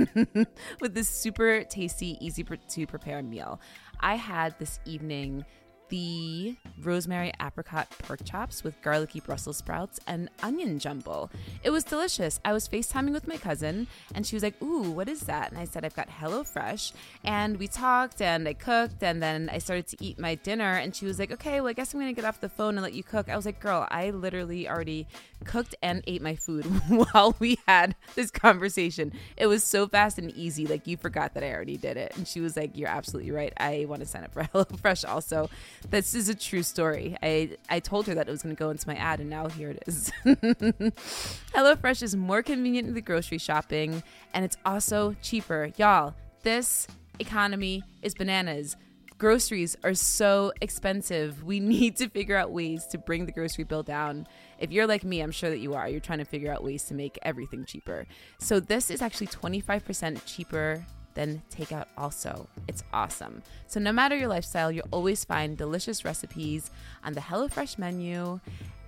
with 0.82 0.94
this 0.94 1.10
super 1.10 1.64
tasty, 1.64 2.18
easy 2.24 2.44
to 2.44 2.88
prepare 2.88 3.24
meal. 3.24 3.60
I 4.00 4.16
had 4.16 4.58
this 4.60 4.80
evening 4.86 5.46
the 5.90 6.56
rosemary 6.82 7.32
apricot 7.42 7.90
pork 8.00 8.24
chops 8.24 8.64
with 8.64 8.82
garlicky 8.82 9.20
Brussels 9.20 9.58
sprouts 9.58 10.00
and 10.08 10.30
onion 10.44 10.80
jumble. 10.80 11.30
It 11.64 11.70
was 11.70 11.84
delicious. 11.84 12.40
I 12.46 12.54
was 12.54 12.68
FaceTiming 12.68 13.12
with 13.12 13.28
my 13.28 13.38
cousin 13.38 13.88
and 14.14 14.26
she 14.26 14.36
was 14.36 14.44
like, 14.44 14.62
Ooh, 14.62 14.92
what 14.92 15.10
is 15.10 15.22
that? 15.22 15.52
And 15.52 15.60
I 15.60 15.66
said, 15.66 15.86
I've 15.86 15.96
got 15.96 16.10
HelloFresh. 16.10 16.94
And 17.24 17.58
we 17.58 17.68
talked 17.68 18.22
and 18.22 18.48
I 18.48 18.54
cooked 18.54 19.04
and 19.04 19.22
then 19.22 19.50
I 19.52 19.58
started 19.58 19.88
to 19.88 19.98
eat 20.00 20.20
my 20.20 20.36
dinner. 20.36 20.74
And 20.74 20.96
she 20.96 21.06
was 21.06 21.20
like, 21.20 21.32
Okay, 21.32 21.62
well, 21.62 21.70
I 21.70 21.74
guess 21.74 21.94
I'm 21.94 22.00
going 22.00 22.14
to 22.14 22.20
get 22.20 22.28
off 22.28 22.40
the 22.40 22.50
phone 22.50 22.76
and 22.76 22.84
let 22.84 22.94
you 22.94 23.04
cook. 23.04 23.30
I 23.30 23.36
was 23.36 23.46
like, 23.46 23.60
Girl, 23.60 23.88
I 23.90 24.12
literally 24.12 24.68
already 24.68 25.08
cooked 25.44 25.76
and 25.82 26.04
ate 26.08 26.22
my 26.22 26.36
food 26.36 26.66
while 26.88 27.36
we 27.40 27.58
had 27.68 27.96
this 28.16 28.32
conversation. 28.32 29.14
It 29.36 29.48
was 29.48 29.64
so 29.64 29.88
fast 29.88 30.18
and 30.18 30.32
easy. 30.32 30.66
Like, 30.66 30.88
you 30.88 30.98
forgot 30.98 31.34
that 31.36 31.44
I 31.44 31.52
already 31.52 31.78
did 31.78 31.98
it. 31.98 32.16
And 32.16 32.28
she 32.28 32.40
was 32.40 32.56
like, 32.56 32.78
You're 32.78 32.90
absolutely 32.90 33.32
right. 33.32 33.54
I 33.58 33.86
want 33.88 34.02
to 34.02 34.08
sign 34.08 34.24
up 34.24 34.34
for 34.34 34.44
HelloFresh 34.54 35.08
also. 35.08 35.50
This 35.90 36.16
is 36.16 36.30
a 36.30 36.36
true 36.36 36.64
story. 36.64 37.18
I, 37.22 37.58
I 37.70 37.80
told 37.80 38.08
her 38.08 38.16
that 38.16 38.28
it 38.28 38.32
was 38.32 38.44
going 38.44 38.56
to 38.56 38.60
go 38.60 38.70
into 38.70 38.88
my 38.88 38.96
ad, 38.96 39.20
and 39.20 39.30
now 39.30 39.48
here 39.48 39.70
it 39.70 39.84
is. 39.88 40.12
HelloFresh 40.26 42.04
is 42.04 42.16
more 42.16 42.44
convenient 42.44 42.94
than 42.94 43.04
grocery 43.04 43.38
shopping, 43.38 44.04
and 44.34 44.44
it's 44.44 44.58
also 44.66 45.16
cheaper. 45.22 45.72
Y'all, 45.78 46.14
this 46.44 46.88
economy 47.20 47.84
is 48.02 48.14
bananas. 48.14 48.76
Groceries 49.18 49.76
are 49.84 49.94
so 49.94 50.52
expensive. 50.62 51.44
We 51.44 51.60
need 51.62 51.96
to 51.98 52.10
figure 52.10 52.36
out 52.36 52.52
ways 52.52 52.86
to 52.88 52.98
bring 52.98 53.26
the 53.26 53.32
grocery 53.32 53.64
bill 53.64 53.84
down. 53.84 54.28
If 54.60 54.72
you're 54.72 54.88
like 54.88 55.04
me, 55.04 55.22
I'm 55.22 55.32
sure 55.32 55.50
that 55.50 55.60
you 55.60 55.74
are. 55.74 55.88
You're 55.88 56.00
trying 56.00 56.20
to 56.20 56.26
figure 56.26 56.52
out 56.52 56.64
ways 56.64 56.84
to 56.86 56.94
make 56.94 57.18
everything 57.22 57.66
cheaper. 57.66 58.06
So, 58.40 58.60
this 58.60 58.92
is 58.92 59.02
actually 59.02 59.28
25% 59.28 60.22
cheaper 60.26 60.86
than 61.18 61.42
takeout 61.50 61.88
also. 61.98 62.48
It's 62.68 62.84
awesome. 62.94 63.42
So, 63.66 63.80
no 63.80 63.92
matter 63.92 64.16
your 64.16 64.28
lifestyle, 64.28 64.72
you'll 64.72 64.88
always 64.92 65.26
find 65.26 65.58
delicious 65.58 66.06
recipes 66.06 66.70
on 67.04 67.14
the 67.14 67.22
HelloFresh 67.22 67.80
menu. 67.80 68.40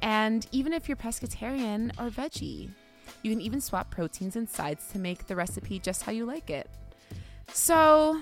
And 0.03 0.45
even 0.51 0.71
if 0.71 0.87
you're 0.87 0.95
pescatarian 0.95 1.89
or 1.99 2.09
veggie, 2.11 2.69
you 3.23 3.31
can 3.31 3.41
even 3.41 3.59
swap 3.59 3.89
proteins 3.89 4.35
and 4.35 4.47
sides 4.47 4.85
to 4.91 4.99
make 4.99 5.25
the 5.25 5.35
recipe 5.35 5.79
just 5.79 6.03
how 6.03 6.11
you 6.11 6.25
like 6.25 6.51
it. 6.51 6.69
So, 7.51 8.21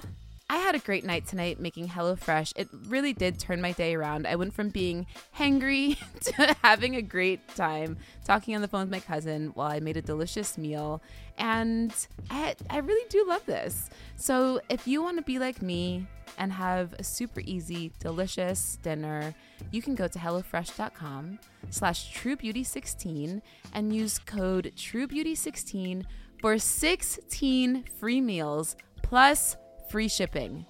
I 0.50 0.58
had 0.58 0.76
a 0.76 0.80
great 0.80 1.04
night 1.04 1.28
tonight 1.28 1.60
making 1.60 1.90
HelloFresh. 1.90 2.54
It 2.56 2.70
really 2.88 3.12
did 3.12 3.38
turn 3.38 3.60
my 3.60 3.74
day 3.74 3.96
around. 3.96 4.26
I 4.26 4.38
went 4.38 4.54
from 4.54 4.70
being 4.70 5.06
hangry 5.38 5.98
to 6.22 6.56
having 6.64 6.96
a 6.96 7.02
great 7.02 7.46
time 7.50 7.98
talking 8.24 8.56
on 8.56 8.62
the 8.62 8.70
phone 8.70 8.84
with 8.84 8.90
my 8.90 9.02
cousin 9.02 9.52
while 9.56 9.70
I 9.70 9.82
made 9.82 9.98
a 9.98 10.02
delicious 10.02 10.58
meal. 10.58 11.02
And 11.38 11.94
I, 12.30 12.56
I 12.70 12.78
really 12.78 13.06
do 13.10 13.26
love 13.28 13.46
this. 13.46 13.90
So 14.16 14.62
if 14.70 14.88
you 14.88 15.04
want 15.04 15.18
to 15.18 15.24
be 15.24 15.38
like 15.38 15.62
me 15.62 16.08
and 16.38 16.54
have 16.54 16.94
a 16.94 17.04
super 17.04 17.42
easy, 17.42 17.92
delicious 18.00 18.78
dinner, 18.82 19.36
you 19.72 19.82
can 19.82 19.96
go 19.96 20.08
to 20.08 20.18
HelloFresh.com 20.18 21.40
slash 21.72 22.16
TrueBeauty16 22.16 23.42
and 23.74 23.94
use 23.94 24.18
code 24.18 24.72
TrueBeauty16 24.78 26.06
for 26.40 26.58
16 26.58 27.84
free 28.00 28.22
meals 28.22 28.78
plus 29.02 29.58
free 29.89 30.08
shipping. 30.08 30.65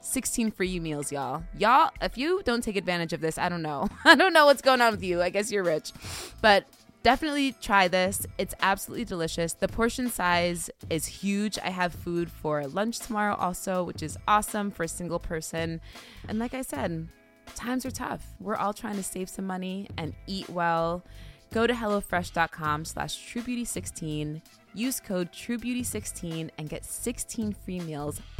16 0.00 0.50
free 0.52 0.80
meals, 0.80 1.12
y'all. 1.12 1.42
Y'all, 1.58 1.90
if 2.00 2.16
you 2.16 2.42
don't 2.44 2.64
take 2.64 2.76
advantage 2.76 3.12
of 3.12 3.20
this, 3.20 3.38
I 3.38 3.48
don't 3.48 3.62
know. 3.62 3.88
I 4.04 4.14
don't 4.14 4.32
know 4.32 4.46
what's 4.46 4.62
going 4.62 4.80
on 4.80 4.92
with 4.92 5.02
you. 5.02 5.22
I 5.22 5.30
guess 5.30 5.52
you're 5.52 5.62
rich. 5.62 5.92
But 6.40 6.64
definitely 7.02 7.52
try 7.60 7.88
this. 7.88 8.26
It's 8.38 8.54
absolutely 8.60 9.04
delicious. 9.04 9.52
The 9.52 9.68
portion 9.68 10.08
size 10.10 10.70
is 10.88 11.06
huge. 11.06 11.58
I 11.58 11.70
have 11.70 11.92
food 11.92 12.30
for 12.30 12.66
lunch 12.66 12.98
tomorrow 12.98 13.34
also, 13.34 13.84
which 13.84 14.02
is 14.02 14.16
awesome 14.26 14.70
for 14.70 14.84
a 14.84 14.88
single 14.88 15.18
person. 15.18 15.80
And 16.28 16.38
like 16.38 16.54
I 16.54 16.62
said, 16.62 17.08
times 17.54 17.84
are 17.84 17.90
tough. 17.90 18.24
We're 18.40 18.56
all 18.56 18.72
trying 18.72 18.96
to 18.96 19.02
save 19.02 19.28
some 19.28 19.46
money 19.46 19.88
and 19.98 20.14
eat 20.26 20.48
well. 20.48 21.04
Go 21.52 21.66
to 21.66 21.74
HelloFresh.com 21.74 22.84
slash 22.84 23.32
TrueBeauty16. 23.32 24.40
Use 24.72 25.00
code 25.00 25.32
TrueBeauty16 25.32 26.50
and 26.56 26.68
get 26.68 26.84
16 26.84 27.52
free 27.64 27.80
meals 27.80 28.20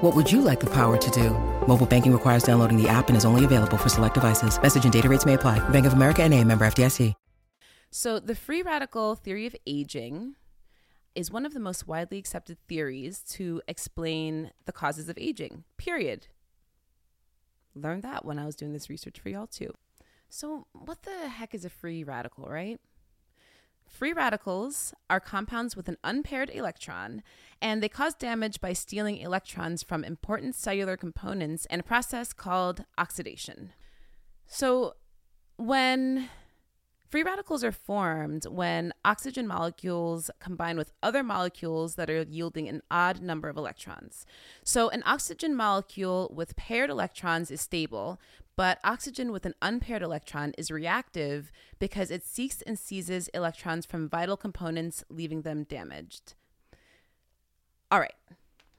What 0.00 0.16
would 0.16 0.32
you 0.32 0.40
like 0.40 0.60
the 0.60 0.70
power 0.70 0.96
to 0.96 1.10
do? 1.10 1.30
Mobile 1.66 1.84
banking 1.84 2.12
requires 2.12 2.42
downloading 2.42 2.80
the 2.80 2.88
app 2.88 3.08
and 3.08 3.16
is 3.18 3.26
only 3.26 3.44
available 3.44 3.76
for 3.76 3.90
select 3.90 4.14
devices. 4.14 4.60
Message 4.60 4.84
and 4.84 4.92
data 4.92 5.10
rates 5.10 5.26
may 5.26 5.34
apply. 5.34 5.58
Bank 5.68 5.84
of 5.84 5.92
America 5.92 6.22
and 6.22 6.32
a 6.32 6.42
member 6.42 6.64
FDIC. 6.66 7.14
So 7.90 8.18
the 8.18 8.34
free 8.34 8.62
radical 8.62 9.14
theory 9.14 9.46
of 9.46 9.56
aging 9.66 10.36
is 11.14 11.30
one 11.30 11.44
of 11.44 11.52
the 11.52 11.60
most 11.60 11.86
widely 11.86 12.16
accepted 12.16 12.56
theories 12.66 13.18
to 13.30 13.60
explain 13.68 14.52
the 14.64 14.72
causes 14.72 15.10
of 15.10 15.18
aging, 15.18 15.64
period. 15.76 16.28
Learned 17.74 18.02
that 18.04 18.24
when 18.24 18.38
I 18.38 18.46
was 18.46 18.56
doing 18.56 18.72
this 18.72 18.88
research 18.88 19.20
for 19.20 19.28
y'all 19.28 19.48
too. 19.48 19.74
So 20.30 20.66
what 20.72 21.02
the 21.02 21.28
heck 21.28 21.52
is 21.52 21.66
a 21.66 21.68
free 21.68 22.04
radical, 22.04 22.46
right? 22.46 22.80
Free 23.90 24.12
radicals 24.12 24.94
are 25.10 25.20
compounds 25.20 25.76
with 25.76 25.88
an 25.88 25.98
unpaired 26.04 26.48
electron, 26.54 27.22
and 27.60 27.82
they 27.82 27.88
cause 27.88 28.14
damage 28.14 28.60
by 28.60 28.72
stealing 28.72 29.18
electrons 29.18 29.82
from 29.82 30.04
important 30.04 30.54
cellular 30.54 30.96
components 30.96 31.66
in 31.66 31.80
a 31.80 31.82
process 31.82 32.32
called 32.32 32.84
oxidation. 32.96 33.72
So, 34.46 34.94
when 35.56 36.30
free 37.10 37.22
radicals 37.24 37.64
are 37.64 37.72
formed 37.72 38.46
when 38.46 38.94
oxygen 39.04 39.46
molecules 39.46 40.30
combine 40.38 40.76
with 40.76 40.92
other 41.02 41.22
molecules 41.22 41.96
that 41.96 42.08
are 42.08 42.22
yielding 42.22 42.68
an 42.68 42.82
odd 42.90 43.20
number 43.20 43.48
of 43.48 43.56
electrons. 43.56 44.24
So, 44.62 44.88
an 44.90 45.02
oxygen 45.04 45.54
molecule 45.56 46.32
with 46.34 46.56
paired 46.56 46.88
electrons 46.88 47.50
is 47.50 47.60
stable, 47.60 48.20
but 48.56 48.78
oxygen 48.84 49.32
with 49.32 49.44
an 49.44 49.54
unpaired 49.60 50.02
electron 50.02 50.54
is 50.56 50.70
reactive 50.70 51.50
because 51.78 52.10
it 52.10 52.24
seeks 52.24 52.62
and 52.62 52.78
seizes 52.78 53.28
electrons 53.28 53.86
from 53.86 54.08
vital 54.08 54.36
components, 54.36 55.02
leaving 55.08 55.42
them 55.42 55.64
damaged. 55.64 56.34
All 57.90 57.98
right, 57.98 58.14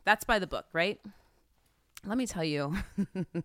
that's 0.05 0.23
by 0.23 0.39
the 0.39 0.47
book, 0.47 0.67
right? 0.71 1.01
Let 2.05 2.17
me 2.17 2.25
tell 2.25 2.43
you 2.43 2.75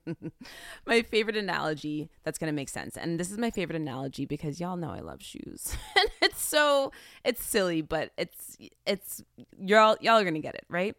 my 0.87 1.03
favorite 1.03 1.37
analogy 1.37 2.09
that's 2.25 2.39
going 2.39 2.51
to 2.51 2.57
make 2.57 2.71
sense. 2.71 2.97
And 2.97 3.21
this 3.21 3.31
is 3.31 3.37
my 3.37 3.51
favorite 3.51 3.77
analogy 3.77 4.25
because 4.25 4.59
y'all 4.61 4.77
know 4.77 4.91
I 4.91 5.01
love 5.01 5.23
shoes. 5.23 5.77
and 5.97 6.09
it's 6.23 6.43
so 6.43 6.91
it's 7.25 7.45
silly, 7.45 7.83
but 7.83 8.13
it's 8.17 8.57
it's 8.87 9.23
y'all 9.59 9.97
y'all 10.01 10.19
are 10.19 10.25
going 10.25 10.35
to 10.35 10.41
get 10.41 10.55
it, 10.55 10.65
right? 10.71 10.97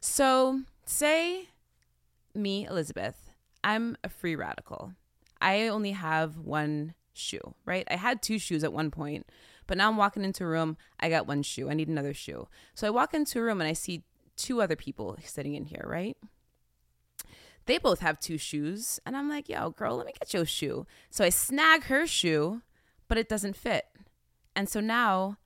So, 0.00 0.60
say 0.84 1.48
me, 2.34 2.66
Elizabeth, 2.66 3.30
I'm 3.62 3.96
a 4.02 4.08
free 4.08 4.36
radical. 4.36 4.92
I 5.40 5.68
only 5.68 5.92
have 5.92 6.38
one 6.38 6.94
shoe, 7.12 7.54
right? 7.64 7.86
I 7.90 7.96
had 7.96 8.22
two 8.22 8.38
shoes 8.38 8.64
at 8.64 8.72
one 8.72 8.90
point, 8.90 9.26
but 9.66 9.78
now 9.78 9.88
I'm 9.88 9.96
walking 9.96 10.24
into 10.24 10.44
a 10.44 10.46
room, 10.48 10.76
I 11.00 11.08
got 11.08 11.26
one 11.26 11.42
shoe. 11.42 11.70
I 11.70 11.74
need 11.74 11.88
another 11.88 12.14
shoe. 12.14 12.48
So 12.74 12.86
I 12.86 12.90
walk 12.90 13.14
into 13.14 13.38
a 13.38 13.42
room 13.42 13.60
and 13.60 13.68
I 13.68 13.72
see 13.72 14.04
two 14.36 14.60
other 14.60 14.76
people 14.76 15.16
sitting 15.24 15.54
in 15.54 15.64
here, 15.64 15.84
right? 15.86 16.16
They 17.66 17.78
both 17.78 18.00
have 18.00 18.20
two 18.20 18.38
shoes. 18.38 19.00
And 19.06 19.16
I'm 19.16 19.28
like, 19.28 19.48
yo, 19.48 19.70
girl, 19.70 19.96
let 19.96 20.06
me 20.06 20.12
get 20.18 20.34
your 20.34 20.44
shoe. 20.44 20.86
So 21.10 21.24
I 21.24 21.28
snag 21.28 21.84
her 21.84 22.06
shoe, 22.06 22.62
but 23.08 23.18
it 23.18 23.28
doesn't 23.28 23.56
fit. 23.56 23.86
And 24.54 24.68
so 24.68 24.80
now 24.80 25.38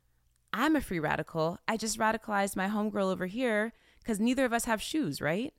I'm 0.52 0.76
a 0.76 0.80
free 0.80 0.98
radical. 0.98 1.58
I 1.66 1.76
just 1.76 1.98
radicalized 1.98 2.56
my 2.56 2.68
homegirl 2.68 3.12
over 3.12 3.26
here 3.26 3.72
because 4.00 4.20
neither 4.20 4.44
of 4.44 4.52
us 4.52 4.64
have 4.64 4.82
shoes, 4.82 5.20
right? 5.20 5.52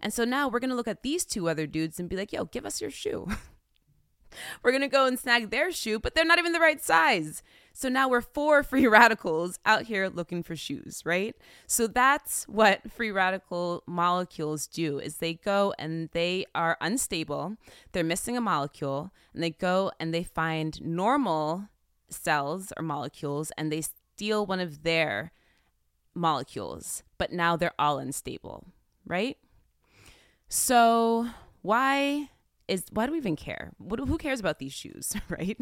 And 0.00 0.12
so 0.12 0.24
now 0.24 0.48
we're 0.48 0.60
going 0.60 0.70
to 0.70 0.76
look 0.76 0.88
at 0.88 1.02
these 1.02 1.24
two 1.24 1.48
other 1.48 1.66
dudes 1.66 1.98
and 1.98 2.08
be 2.08 2.16
like, 2.16 2.32
yo, 2.32 2.44
give 2.44 2.66
us 2.66 2.80
your 2.80 2.90
shoe. 2.90 3.28
we're 4.62 4.70
going 4.70 4.82
to 4.82 4.88
go 4.88 5.06
and 5.06 5.18
snag 5.18 5.50
their 5.50 5.72
shoe, 5.72 5.98
but 5.98 6.14
they're 6.14 6.24
not 6.24 6.38
even 6.38 6.52
the 6.52 6.60
right 6.60 6.82
size. 6.82 7.42
So 7.72 7.88
now 7.88 8.08
we're 8.08 8.22
four 8.22 8.62
free 8.64 8.86
radicals 8.86 9.58
out 9.66 9.82
here 9.82 10.08
looking 10.08 10.42
for 10.42 10.56
shoes, 10.56 11.02
right? 11.04 11.36
So 11.66 11.86
that's 11.86 12.44
what 12.44 12.90
free 12.90 13.10
radical 13.10 13.82
molecules 13.86 14.66
do 14.66 14.98
is 14.98 15.18
they 15.18 15.34
go 15.34 15.74
and 15.78 16.08
they 16.12 16.46
are 16.54 16.78
unstable. 16.80 17.56
They're 17.92 18.04
missing 18.04 18.36
a 18.36 18.40
molecule 18.40 19.12
and 19.34 19.42
they 19.42 19.50
go 19.50 19.92
and 20.00 20.14
they 20.14 20.22
find 20.22 20.80
normal 20.80 21.68
cells 22.08 22.72
or 22.76 22.82
molecules 22.82 23.52
and 23.58 23.70
they 23.70 23.82
steal 23.82 24.46
one 24.46 24.60
of 24.60 24.82
their 24.82 25.32
molecules, 26.14 27.02
but 27.18 27.32
now 27.32 27.56
they're 27.56 27.74
all 27.78 27.98
unstable, 27.98 28.64
right? 29.04 29.36
So 30.48 31.28
why 31.62 32.30
is 32.68 32.84
why 32.90 33.06
do 33.06 33.12
we 33.12 33.18
even 33.18 33.36
care? 33.36 33.72
What, 33.78 34.00
who 34.00 34.18
cares 34.18 34.40
about 34.40 34.58
these 34.58 34.72
shoes, 34.72 35.14
right? 35.28 35.58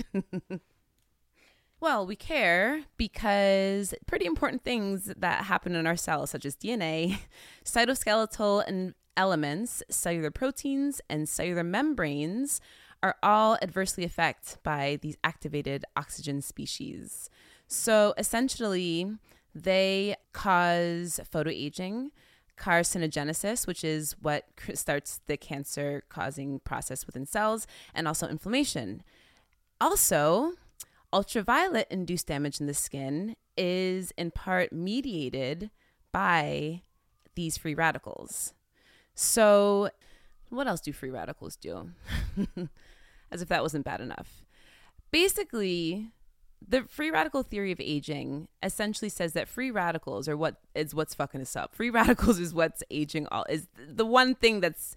well, 1.80 2.06
we 2.06 2.16
care 2.16 2.84
because 2.96 3.94
pretty 4.06 4.26
important 4.26 4.64
things 4.64 5.12
that 5.16 5.44
happen 5.44 5.74
in 5.74 5.86
our 5.86 5.96
cells, 5.96 6.30
such 6.30 6.44
as 6.44 6.56
DNA, 6.56 7.18
cytoskeletal 7.64 8.64
and 8.66 8.94
elements, 9.16 9.82
cellular 9.90 10.30
proteins, 10.30 11.00
and 11.08 11.28
cellular 11.28 11.64
membranes, 11.64 12.60
are 13.02 13.16
all 13.22 13.58
adversely 13.60 14.02
affected 14.02 14.58
by 14.62 14.98
these 15.02 15.16
activated 15.22 15.84
oxygen 15.94 16.40
species. 16.40 17.28
So 17.66 18.14
essentially, 18.16 19.06
they 19.54 20.16
cause 20.32 21.20
photoaging, 21.30 22.08
carcinogenesis, 22.56 23.66
which 23.66 23.84
is 23.84 24.14
what 24.20 24.44
starts 24.74 25.20
the 25.26 25.36
cancer 25.36 26.04
causing 26.08 26.60
process 26.60 27.06
within 27.06 27.26
cells, 27.26 27.66
and 27.94 28.06
also 28.06 28.28
inflammation. 28.28 29.02
Also, 29.80 30.52
ultraviolet 31.12 31.86
induced 31.90 32.26
damage 32.26 32.60
in 32.60 32.66
the 32.66 32.74
skin 32.74 33.36
is 33.56 34.12
in 34.16 34.30
part 34.30 34.72
mediated 34.72 35.70
by 36.12 36.82
these 37.34 37.56
free 37.56 37.74
radicals. 37.74 38.54
So, 39.14 39.90
what 40.48 40.66
else 40.66 40.80
do 40.80 40.92
free 40.92 41.10
radicals 41.10 41.56
do? 41.56 41.90
As 43.30 43.42
if 43.42 43.48
that 43.48 43.62
wasn't 43.62 43.84
bad 43.84 44.00
enough. 44.00 44.44
Basically, 45.10 46.10
the 46.68 46.82
free 46.84 47.10
radical 47.10 47.42
theory 47.42 47.72
of 47.72 47.80
aging 47.80 48.48
essentially 48.62 49.08
says 49.08 49.32
that 49.32 49.48
free 49.48 49.70
radicals 49.70 50.28
are 50.28 50.36
what 50.36 50.56
is 50.74 50.94
what's 50.94 51.14
fucking 51.14 51.40
us 51.40 51.56
up. 51.56 51.74
Free 51.74 51.90
radicals 52.00 52.38
is 52.38 52.54
what's 52.54 52.82
aging 52.90 53.26
all 53.30 53.44
is 53.48 53.68
the 53.76 54.06
one 54.06 54.34
thing 54.34 54.60
that's 54.60 54.96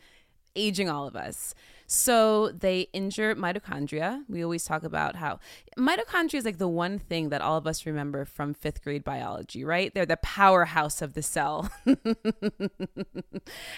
aging 0.58 0.90
all 0.90 1.08
of 1.08 1.16
us. 1.16 1.56
So 1.90 2.50
they 2.50 2.90
injure 2.92 3.34
mitochondria. 3.34 4.24
We 4.28 4.44
always 4.44 4.66
talk 4.66 4.84
about 4.84 5.16
how 5.16 5.40
mitochondria 5.80 6.36
is 6.36 6.44
like 6.44 6.58
the 6.58 6.68
one 6.68 7.00
thing 7.00 7.30
that 7.30 7.42
all 7.42 7.58
of 7.58 7.66
us 7.66 7.86
remember 7.86 8.26
from 8.26 8.54
fifth 8.54 8.84
grade 8.84 9.06
biology, 9.06 9.64
right? 9.64 9.94
They're 9.94 10.06
the 10.06 10.18
powerhouse 10.18 11.02
of 11.02 11.14
the 11.14 11.24
cell. 11.24 11.72
and 11.86 11.96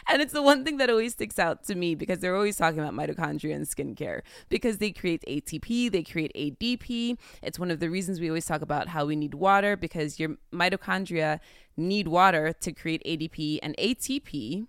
it's 0.09 0.33
the 0.33 0.41
one 0.41 0.65
thing 0.65 0.77
that 0.77 0.89
always 0.89 1.13
sticks 1.13 1.37
out 1.37 1.63
to 1.65 1.75
me 1.75 1.93
because 1.93 2.17
they're 2.17 2.35
always 2.35 2.57
talking 2.57 2.79
about 2.79 2.95
mitochondria 2.95 3.55
and 3.55 3.67
skincare 3.67 4.21
because 4.49 4.79
they 4.79 4.91
create 4.91 5.23
ATP, 5.27 5.91
they 5.91 6.01
create 6.01 6.33
ADP. 6.33 7.15
It's 7.43 7.59
one 7.59 7.69
of 7.69 7.79
the 7.79 7.91
reasons 7.91 8.19
we 8.19 8.29
always 8.29 8.47
talk 8.47 8.63
about 8.63 8.87
how 8.87 9.05
we 9.05 9.15
need 9.15 9.35
water 9.35 9.77
because 9.77 10.19
your 10.19 10.37
mitochondria 10.51 11.41
need 11.77 12.07
water 12.07 12.53
to 12.53 12.71
create 12.71 13.03
ADP 13.05 13.59
and 13.61 13.75
ATP. 13.77 14.65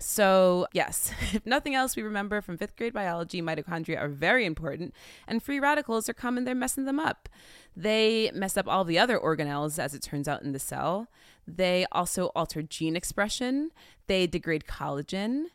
So, 0.00 0.66
yes, 0.72 1.12
if 1.32 1.46
nothing 1.46 1.74
else, 1.74 1.96
we 1.96 2.02
remember 2.02 2.40
from 2.40 2.58
fifth 2.58 2.76
grade 2.76 2.92
biology, 2.92 3.40
mitochondria 3.40 4.00
are 4.00 4.08
very 4.08 4.44
important, 4.44 4.94
and 5.26 5.42
free 5.42 5.60
radicals 5.60 6.08
are 6.08 6.14
coming, 6.14 6.44
they're 6.44 6.54
messing 6.54 6.84
them 6.84 7.00
up. 7.00 7.28
They 7.76 8.30
mess 8.34 8.56
up 8.56 8.68
all 8.68 8.84
the 8.84 8.98
other 8.98 9.18
organelles, 9.18 9.78
as 9.78 9.94
it 9.94 10.02
turns 10.02 10.28
out, 10.28 10.42
in 10.42 10.52
the 10.52 10.58
cell. 10.58 11.08
They 11.46 11.86
also 11.92 12.26
alter 12.34 12.62
gene 12.62 12.96
expression, 12.96 13.70
they 14.06 14.26
degrade 14.26 14.64
collagen. 14.64 15.46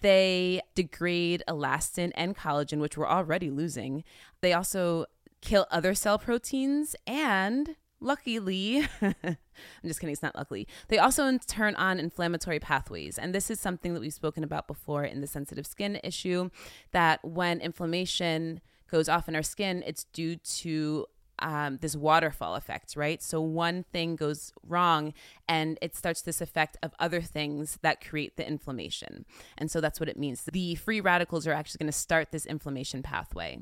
They 0.00 0.62
degrade 0.74 1.44
elastin 1.46 2.12
and 2.14 2.36
collagen, 2.36 2.80
which 2.80 2.96
we're 2.96 3.08
already 3.08 3.50
losing. 3.50 4.04
They 4.40 4.52
also 4.52 5.06
kill 5.40 5.66
other 5.70 5.94
cell 5.94 6.18
proteins 6.18 6.96
and 7.06 7.76
luckily, 8.00 8.86
I'm 9.02 9.36
just 9.84 10.00
kidding, 10.00 10.12
it's 10.12 10.22
not 10.22 10.36
luckily. 10.36 10.66
They 10.88 10.98
also 10.98 11.38
turn 11.38 11.74
on 11.76 11.98
inflammatory 11.98 12.60
pathways. 12.60 13.18
And 13.18 13.34
this 13.34 13.50
is 13.50 13.60
something 13.60 13.94
that 13.94 14.00
we've 14.00 14.12
spoken 14.12 14.44
about 14.44 14.66
before 14.66 15.04
in 15.04 15.20
the 15.20 15.26
sensitive 15.26 15.66
skin 15.66 15.98
issue 16.04 16.50
that 16.92 17.24
when 17.24 17.60
inflammation 17.60 18.60
goes 18.90 19.08
off 19.08 19.28
in 19.28 19.34
our 19.34 19.42
skin, 19.42 19.82
it's 19.86 20.04
due 20.04 20.36
to 20.36 21.06
um, 21.38 21.78
this 21.80 21.96
waterfall 21.96 22.54
effect, 22.54 22.94
right? 22.96 23.22
So 23.22 23.40
one 23.40 23.84
thing 23.92 24.16
goes 24.16 24.52
wrong 24.66 25.12
and 25.48 25.78
it 25.82 25.94
starts 25.94 26.22
this 26.22 26.40
effect 26.40 26.76
of 26.82 26.94
other 26.98 27.20
things 27.20 27.78
that 27.82 28.06
create 28.06 28.36
the 28.36 28.46
inflammation. 28.46 29.26
And 29.58 29.70
so 29.70 29.80
that's 29.80 30.00
what 30.00 30.08
it 30.08 30.18
means. 30.18 30.44
The 30.50 30.76
free 30.76 31.00
radicals 31.00 31.46
are 31.46 31.52
actually 31.52 31.78
going 31.78 31.92
to 31.92 31.98
start 31.98 32.32
this 32.32 32.46
inflammation 32.46 33.02
pathway. 33.02 33.60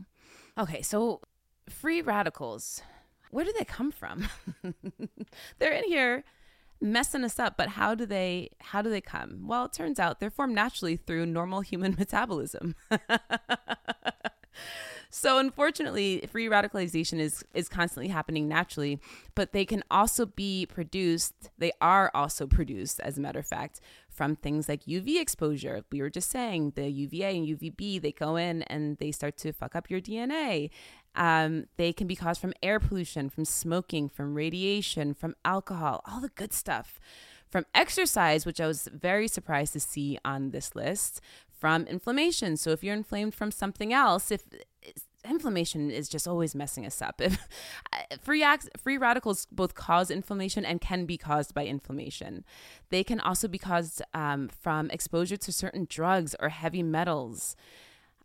Okay, 0.57 0.83
so 0.83 1.21
free 1.69 2.01
radicals 2.01 2.83
where 3.35 3.45
do 3.45 3.53
they 3.59 3.65
come 3.65 3.91
from? 3.91 4.29
they're 5.59 5.73
in 5.73 5.85
here 5.85 6.23
messing 6.81 7.25
us 7.25 7.41
up, 7.41 7.57
but 7.57 7.71
how 7.71 7.93
do 7.95 8.07
they 8.07 8.51
how 8.61 8.81
do 8.81 8.89
they 8.89 9.01
come? 9.01 9.49
Well, 9.49 9.65
it 9.65 9.73
turns 9.73 9.99
out 9.99 10.21
they're 10.21 10.31
formed 10.31 10.55
naturally 10.55 10.97
through 10.97 11.27
normal 11.27 11.61
human 11.61 11.97
metabolism. 11.99 12.77
so 15.25 15.39
unfortunately, 15.39 16.23
free 16.31 16.49
radicalization 16.49 17.19
is 17.19 17.43
is 17.55 17.67
constantly 17.67 18.09
happening 18.09 18.47
naturally, 18.47 19.01
but 19.35 19.53
they 19.53 19.65
can 19.65 19.83
also 19.91 20.27
be 20.27 20.67
produced, 20.67 21.49
they 21.57 21.73
are 21.81 22.11
also 22.13 22.47
produced 22.47 23.01
as 23.01 23.17
a 23.17 23.23
matter 23.23 23.39
of 23.39 23.47
fact 23.47 23.81
from 24.11 24.37
things 24.37 24.69
like 24.69 24.85
UV 24.85 25.19
exposure. 25.19 25.83
We 25.91 26.03
were 26.03 26.11
just 26.11 26.29
saying 26.29 26.75
the 26.77 26.91
UVA 26.91 27.39
and 27.39 27.49
UVB, 27.49 28.03
they 28.03 28.13
go 28.13 28.37
in 28.37 28.65
and 28.65 28.99
they 28.99 29.13
start 29.13 29.39
to 29.39 29.55
fuck 29.55 29.75
up 29.75 29.89
your 29.89 30.03
DNA. 30.03 30.69
Um, 31.15 31.69
they 31.79 31.95
can 31.95 32.07
be 32.07 32.17
caused 32.17 32.43
from 32.43 32.53
air 32.63 32.79
pollution, 32.79 33.31
from 33.31 33.47
smoking, 33.47 34.11
from 34.11 34.35
radiation, 34.35 35.15
from 35.15 35.37
alcohol, 35.43 36.03
all 36.07 36.21
the 36.21 36.29
good 36.29 36.53
stuff. 36.53 37.01
From 37.49 37.65
exercise, 37.75 38.45
which 38.45 38.61
I 38.61 38.67
was 38.67 38.89
very 38.93 39.29
surprised 39.29 39.73
to 39.73 39.81
see 39.81 40.19
on 40.23 40.51
this 40.51 40.75
list, 40.75 41.23
from 41.49 41.87
inflammation. 41.87 42.59
So 42.59 42.73
if 42.73 42.85
you're 42.85 42.95
inflamed 42.95 43.35
from 43.35 43.51
something 43.51 43.91
else, 43.91 44.31
if 44.31 44.43
inflammation 45.25 45.91
is 45.91 46.09
just 46.09 46.29
always 46.29 46.55
messing 46.55 46.87
us 46.87 47.01
up. 47.03 47.21
If 48.11 48.21
free 48.21 48.45
free 48.77 48.99
radicals 48.99 49.47
both 49.51 49.75
cause 49.75 50.11
inflammation 50.11 50.65
and 50.65 50.81
can 50.81 51.07
be 51.07 51.17
caused 51.17 51.55
by 51.55 51.67
inflammation, 51.67 52.45
they 52.91 53.05
can 53.05 53.21
also 53.21 53.49
be 53.49 53.59
caused 53.59 54.03
um, 54.13 54.49
from 54.49 54.91
exposure 54.91 55.37
to 55.37 55.53
certain 55.53 55.87
drugs 55.89 56.35
or 56.41 56.49
heavy 56.49 56.83
metals. 56.83 57.57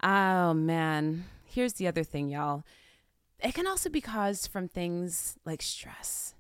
Oh 0.01 0.53
man, 0.53 1.25
here's 1.45 1.73
the 1.73 1.87
other 1.87 2.03
thing, 2.03 2.29
y'all. 2.29 2.63
It 3.39 3.53
can 3.53 3.67
also 3.67 3.89
be 3.89 4.01
caused 4.01 4.51
from 4.51 4.67
things 4.67 5.37
like 5.45 5.61
stress, 5.61 6.35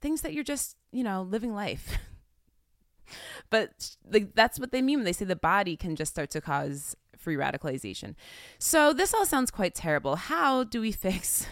things 0.00 0.22
that 0.22 0.32
you're 0.32 0.44
just, 0.44 0.76
you 0.92 1.04
know, 1.04 1.22
living 1.22 1.54
life. 1.54 1.98
but 3.50 3.96
like 4.10 4.34
that's 4.34 4.58
what 4.58 4.72
they 4.72 4.82
mean 4.82 4.98
when 4.98 5.04
they 5.04 5.12
say 5.12 5.24
the 5.24 5.36
body 5.36 5.76
can 5.76 5.96
just 5.96 6.12
start 6.12 6.30
to 6.30 6.40
cause 6.40 6.96
free 7.28 7.36
radicalization. 7.36 8.14
So 8.58 8.94
this 8.94 9.12
all 9.12 9.26
sounds 9.26 9.50
quite 9.50 9.74
terrible. 9.74 10.16
How 10.16 10.64
do 10.64 10.80
we 10.80 10.92
fix 11.06 11.46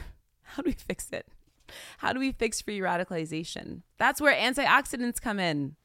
how 0.57 0.63
do 0.63 0.71
we 0.71 0.73
fix 0.73 1.11
it? 1.13 1.29
How 1.99 2.15
do 2.15 2.19
we 2.19 2.33
fix 2.33 2.63
free 2.63 2.79
radicalization? 2.79 3.83
That's 3.99 4.23
where 4.23 4.35
antioxidants 4.35 5.21
come 5.21 5.39
in. 5.39 5.77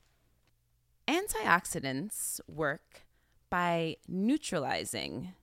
Antioxidants 1.09 2.39
work 2.47 3.01
by 3.49 3.97
neutralizing 4.07 5.33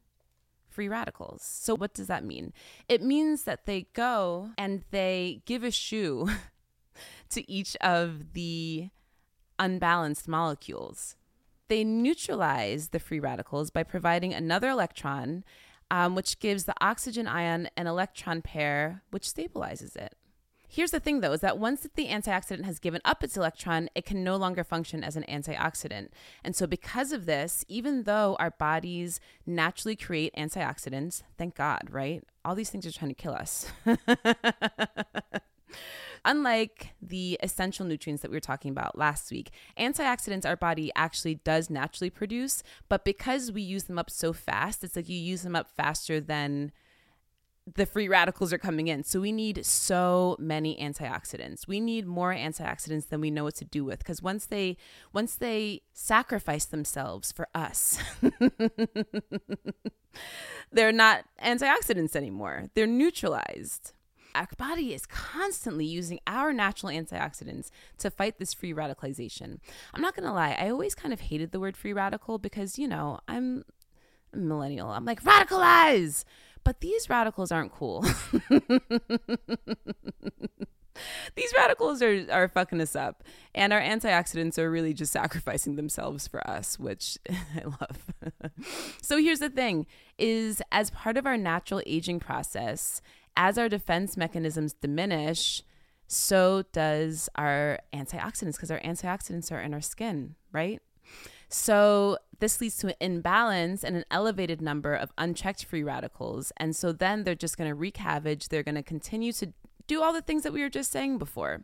free 0.70 0.88
radicals. 0.88 1.42
So, 1.42 1.76
what 1.76 1.92
does 1.92 2.06
that 2.06 2.24
mean? 2.24 2.54
It 2.88 3.02
means 3.02 3.42
that 3.42 3.66
they 3.66 3.88
go 3.92 4.52
and 4.56 4.84
they 4.90 5.42
give 5.44 5.62
a 5.62 5.70
shoe 5.70 6.30
to 7.28 7.50
each 7.50 7.76
of 7.82 8.32
the 8.32 8.88
unbalanced 9.58 10.26
molecules. 10.26 11.16
They 11.68 11.84
neutralize 11.84 12.88
the 12.88 12.98
free 12.98 13.20
radicals 13.20 13.70
by 13.70 13.82
providing 13.82 14.32
another 14.32 14.68
electron, 14.68 15.44
um, 15.90 16.14
which 16.14 16.40
gives 16.40 16.64
the 16.64 16.74
oxygen 16.80 17.26
ion 17.26 17.68
an 17.76 17.86
electron 17.86 18.42
pair, 18.42 19.02
which 19.10 19.24
stabilizes 19.24 19.96
it. 19.96 20.14
Here's 20.70 20.90
the 20.90 21.00
thing 21.00 21.20
though, 21.20 21.32
is 21.32 21.40
that 21.40 21.58
once 21.58 21.86
the 21.94 22.08
antioxidant 22.08 22.64
has 22.64 22.78
given 22.78 23.00
up 23.04 23.24
its 23.24 23.38
electron, 23.38 23.88
it 23.94 24.04
can 24.04 24.22
no 24.22 24.36
longer 24.36 24.62
function 24.62 25.02
as 25.02 25.16
an 25.16 25.24
antioxidant. 25.26 26.08
And 26.44 26.54
so 26.54 26.66
because 26.66 27.10
of 27.10 27.24
this, 27.24 27.64
even 27.68 28.02
though 28.02 28.36
our 28.38 28.50
bodies 28.50 29.18
naturally 29.46 29.96
create 29.96 30.34
antioxidants, 30.36 31.22
thank 31.38 31.54
God, 31.54 31.88
right? 31.90 32.22
All 32.44 32.54
these 32.54 32.68
things 32.68 32.86
are 32.86 32.92
trying 32.92 33.14
to 33.14 33.14
kill 33.14 33.32
us. 33.32 33.72
Unlike 36.24 36.94
the 37.00 37.38
essential 37.42 37.86
nutrients 37.86 38.22
that 38.22 38.30
we 38.30 38.36
were 38.36 38.40
talking 38.40 38.70
about 38.70 38.98
last 38.98 39.30
week, 39.30 39.50
antioxidants 39.78 40.46
our 40.46 40.56
body 40.56 40.90
actually 40.94 41.36
does 41.36 41.70
naturally 41.70 42.10
produce, 42.10 42.62
but 42.88 43.04
because 43.04 43.52
we 43.52 43.62
use 43.62 43.84
them 43.84 43.98
up 43.98 44.10
so 44.10 44.32
fast, 44.32 44.84
it's 44.84 44.96
like 44.96 45.08
you 45.08 45.18
use 45.18 45.42
them 45.42 45.56
up 45.56 45.68
faster 45.76 46.20
than 46.20 46.72
the 47.74 47.86
free 47.86 48.08
radicals 48.08 48.52
are 48.52 48.58
coming 48.58 48.88
in. 48.88 49.02
So 49.04 49.20
we 49.20 49.32
need 49.32 49.64
so 49.64 50.36
many 50.38 50.76
antioxidants. 50.76 51.66
We 51.66 51.80
need 51.80 52.06
more 52.06 52.34
antioxidants 52.34 53.08
than 53.08 53.20
we 53.20 53.30
know 53.30 53.44
what 53.44 53.56
to 53.56 53.64
do 53.64 53.84
with 53.84 53.98
because 53.98 54.22
once 54.22 54.46
they 54.46 54.76
once 55.12 55.34
they 55.34 55.82
sacrifice 55.92 56.64
themselves 56.64 57.32
for 57.32 57.48
us, 57.54 57.98
they're 60.72 60.92
not 60.92 61.24
antioxidants 61.42 62.16
anymore. 62.16 62.68
They're 62.74 62.86
neutralized. 62.86 63.92
Our 64.38 64.46
body 64.56 64.94
is 64.94 65.04
constantly 65.04 65.84
using 65.84 66.20
our 66.28 66.52
natural 66.52 66.92
antioxidants 66.92 67.70
to 67.98 68.08
fight 68.08 68.38
this 68.38 68.54
free 68.54 68.72
radicalization. 68.72 69.58
I'm 69.92 70.00
not 70.00 70.14
to 70.28 70.32
lie, 70.32 70.56
I 70.56 70.70
always 70.70 70.94
kind 70.94 71.12
of 71.12 71.18
hated 71.22 71.50
the 71.50 71.58
word 71.58 71.76
free 71.76 71.92
radical 71.92 72.38
because, 72.38 72.78
you 72.78 72.86
know, 72.86 73.18
I'm 73.26 73.64
a 74.32 74.36
millennial. 74.36 74.90
I'm 74.90 75.04
like, 75.04 75.24
radicalize. 75.24 76.24
But 76.62 76.80
these 76.80 77.10
radicals 77.10 77.50
aren't 77.50 77.72
cool. 77.72 78.02
these 81.34 81.52
radicals 81.56 82.00
are, 82.00 82.26
are 82.30 82.46
fucking 82.46 82.80
us 82.80 82.94
up. 82.94 83.24
And 83.56 83.72
our 83.72 83.80
antioxidants 83.80 84.56
are 84.56 84.70
really 84.70 84.94
just 84.94 85.12
sacrificing 85.12 85.74
themselves 85.74 86.28
for 86.28 86.48
us, 86.48 86.78
which 86.78 87.18
I 87.30 87.64
love. 87.64 88.52
so 89.02 89.18
here's 89.18 89.40
the 89.40 89.50
thing 89.50 89.86
is 90.16 90.62
as 90.70 90.90
part 90.90 91.16
of 91.16 91.26
our 91.26 91.36
natural 91.36 91.82
aging 91.86 92.20
process, 92.20 93.00
as 93.36 93.58
our 93.58 93.68
defense 93.68 94.16
mechanisms 94.16 94.74
diminish, 94.74 95.62
so 96.06 96.64
does 96.72 97.28
our 97.34 97.78
antioxidants 97.92 98.54
because 98.54 98.70
our 98.70 98.80
antioxidants 98.80 99.52
are 99.52 99.60
in 99.60 99.74
our 99.74 99.80
skin, 99.80 100.34
right? 100.52 100.80
So 101.48 102.18
this 102.40 102.60
leads 102.60 102.76
to 102.78 102.88
an 102.88 102.94
imbalance 103.00 103.82
and 103.82 103.96
an 103.96 104.04
elevated 104.10 104.60
number 104.60 104.94
of 104.94 105.12
unchecked 105.18 105.64
free 105.64 105.82
radicals. 105.82 106.52
And 106.56 106.76
so 106.76 106.92
then 106.92 107.24
they're 107.24 107.34
just 107.34 107.56
going 107.56 107.68
to 107.70 107.74
wreak 107.74 107.96
havoc. 107.98 108.44
They're 108.44 108.62
going 108.62 108.74
to 108.74 108.82
continue 108.82 109.32
to 109.32 109.52
do 109.86 110.02
all 110.02 110.12
the 110.12 110.22
things 110.22 110.42
that 110.42 110.52
we 110.52 110.60
were 110.60 110.68
just 110.68 110.92
saying 110.92 111.18
before. 111.18 111.62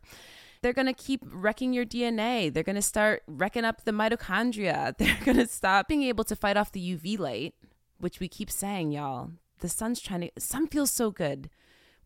They're 0.63 0.73
going 0.73 0.87
to 0.87 0.95
keep 0.95 1.21
wrecking 1.25 1.75
your 1.75 1.85
DNA. 1.85 2.53
They're 2.53 2.63
going 2.63 2.77
to 2.77 2.83
start 2.83 3.23
wrecking 3.27 3.67
up 3.67 3.85
the 3.85 3.93
mitochondria. 3.93 4.97
They're 4.99 5.19
going 5.25 5.37
to 5.37 5.47
stop 5.47 5.89
being 5.89 6.03
able 6.03 6.25
to 6.25 6.35
fight 6.35 6.57
off 6.57 6.73
the 6.73 6.97
UV 6.97 7.19
light, 7.19 7.55
which 7.99 8.19
we 8.19 8.29
keep 8.29 8.51
saying, 8.51 8.93
y'all. 8.93 9.33
The 9.65 9.71
sun's 9.71 9.99
trying 9.99 10.21
to, 10.21 10.31
sun 10.39 10.67
feels 10.67 10.91
so 10.91 11.11
good. 11.11 11.49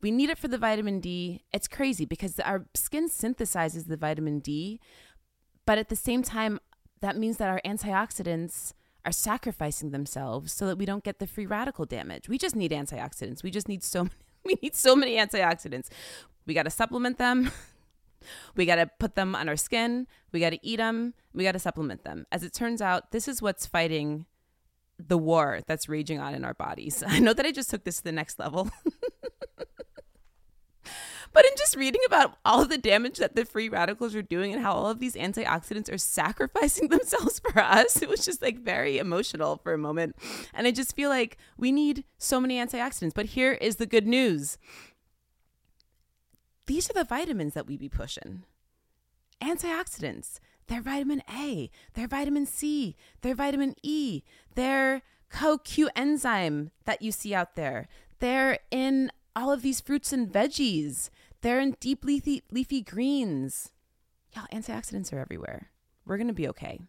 We 0.00 0.12
need 0.12 0.30
it 0.30 0.38
for 0.38 0.46
the 0.46 0.58
vitamin 0.58 1.00
D. 1.00 1.42
It's 1.52 1.66
crazy 1.66 2.04
because 2.04 2.38
our 2.38 2.66
skin 2.72 3.08
synthesizes 3.08 3.88
the 3.88 3.96
vitamin 3.96 4.38
D, 4.38 4.78
but 5.66 5.76
at 5.76 5.88
the 5.88 5.96
same 5.96 6.22
time, 6.22 6.60
that 7.00 7.16
means 7.16 7.38
that 7.38 7.48
our 7.48 7.60
antioxidants 7.64 8.74
are 9.04 9.10
sacrificing 9.10 9.90
themselves 9.90 10.52
so 10.52 10.68
that 10.68 10.78
we 10.78 10.86
don't 10.86 11.02
get 11.02 11.18
the 11.18 11.26
free 11.26 11.46
radical 11.46 11.84
damage. 11.84 12.28
We 12.28 12.38
just 12.38 12.54
need 12.54 12.70
antioxidants. 12.70 13.42
We 13.42 13.50
just 13.50 13.66
need 13.66 13.82
so 13.82 14.04
many, 14.04 14.14
we 14.44 14.54
need 14.62 14.76
so 14.76 14.94
many 14.94 15.16
antioxidants. 15.16 15.88
We 16.46 16.54
got 16.54 16.62
to 16.62 16.70
supplement 16.70 17.18
them. 17.18 17.50
We 18.56 18.66
got 18.66 18.76
to 18.76 18.90
put 18.98 19.14
them 19.14 19.36
on 19.36 19.48
our 19.48 19.56
skin. 19.56 20.08
We 20.32 20.40
got 20.40 20.50
to 20.50 20.58
eat 20.66 20.78
them. 20.78 21.14
We 21.32 21.44
got 21.44 21.52
to 21.52 21.60
supplement 21.60 22.02
them. 22.02 22.26
As 22.32 22.42
it 22.42 22.52
turns 22.52 22.82
out, 22.82 23.12
this 23.12 23.28
is 23.28 23.40
what's 23.40 23.64
fighting 23.64 24.26
the 24.98 25.18
war 25.18 25.60
that's 25.66 25.88
raging 25.88 26.20
on 26.20 26.34
in 26.34 26.44
our 26.44 26.54
bodies. 26.54 27.02
I 27.06 27.18
know 27.18 27.32
that 27.32 27.46
I 27.46 27.52
just 27.52 27.70
took 27.70 27.84
this 27.84 27.98
to 27.98 28.04
the 28.04 28.12
next 28.12 28.38
level. 28.38 28.70
But 31.32 31.44
in 31.44 31.52
just 31.56 31.76
reading 31.76 32.00
about 32.06 32.36
all 32.44 32.62
of 32.62 32.68
the 32.68 32.78
damage 32.78 33.18
that 33.18 33.36
the 33.36 33.44
free 33.44 33.68
radicals 33.68 34.14
are 34.14 34.22
doing 34.22 34.52
and 34.52 34.62
how 34.62 34.72
all 34.72 34.88
of 34.88 34.98
these 34.98 35.14
antioxidants 35.14 35.92
are 35.92 35.98
sacrificing 35.98 36.88
themselves 36.88 37.38
for 37.38 37.60
us, 37.60 38.00
it 38.02 38.08
was 38.08 38.24
just 38.24 38.42
like 38.42 38.58
very 38.58 38.98
emotional 38.98 39.58
for 39.58 39.72
a 39.72 39.78
moment. 39.78 40.16
And 40.54 40.66
I 40.66 40.70
just 40.70 40.96
feel 40.96 41.10
like 41.10 41.36
we 41.56 41.72
need 41.72 42.04
so 42.18 42.40
many 42.40 42.58
antioxidants. 42.58 43.14
But 43.14 43.26
here 43.26 43.52
is 43.52 43.76
the 43.76 43.86
good 43.86 44.06
news 44.06 44.58
these 46.66 46.90
are 46.90 46.94
the 46.94 47.04
vitamins 47.04 47.54
that 47.54 47.66
we 47.66 47.78
be 47.78 47.88
pushing 47.88 48.42
antioxidants. 49.40 50.38
They're 50.68 50.82
vitamin 50.82 51.22
A, 51.30 51.70
they're 51.94 52.08
vitamin 52.08 52.46
C, 52.46 52.94
they're 53.22 53.34
vitamin 53.34 53.74
E, 53.82 54.22
they're 54.54 55.02
CoQ 55.32 55.88
enzyme 55.96 56.70
that 56.84 57.02
you 57.02 57.10
see 57.12 57.34
out 57.34 57.56
there. 57.56 57.88
They're 58.18 58.58
in 58.70 59.10
all 59.34 59.52
of 59.52 59.62
these 59.62 59.80
fruits 59.80 60.12
and 60.12 60.30
veggies. 60.30 61.10
They're 61.40 61.60
in 61.60 61.76
deep 61.80 62.04
leafy, 62.04 62.42
leafy 62.50 62.82
greens. 62.82 63.70
Y'all, 64.34 64.46
antioxidants 64.52 65.12
are 65.12 65.18
everywhere. 65.18 65.70
We're 66.04 66.16
going 66.16 66.28
to 66.28 66.34
be 66.34 66.48
okay. 66.48 66.80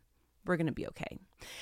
We're 0.46 0.58
going 0.58 0.68
to 0.68 0.74
be 0.74 0.88
okay. 0.88 1.20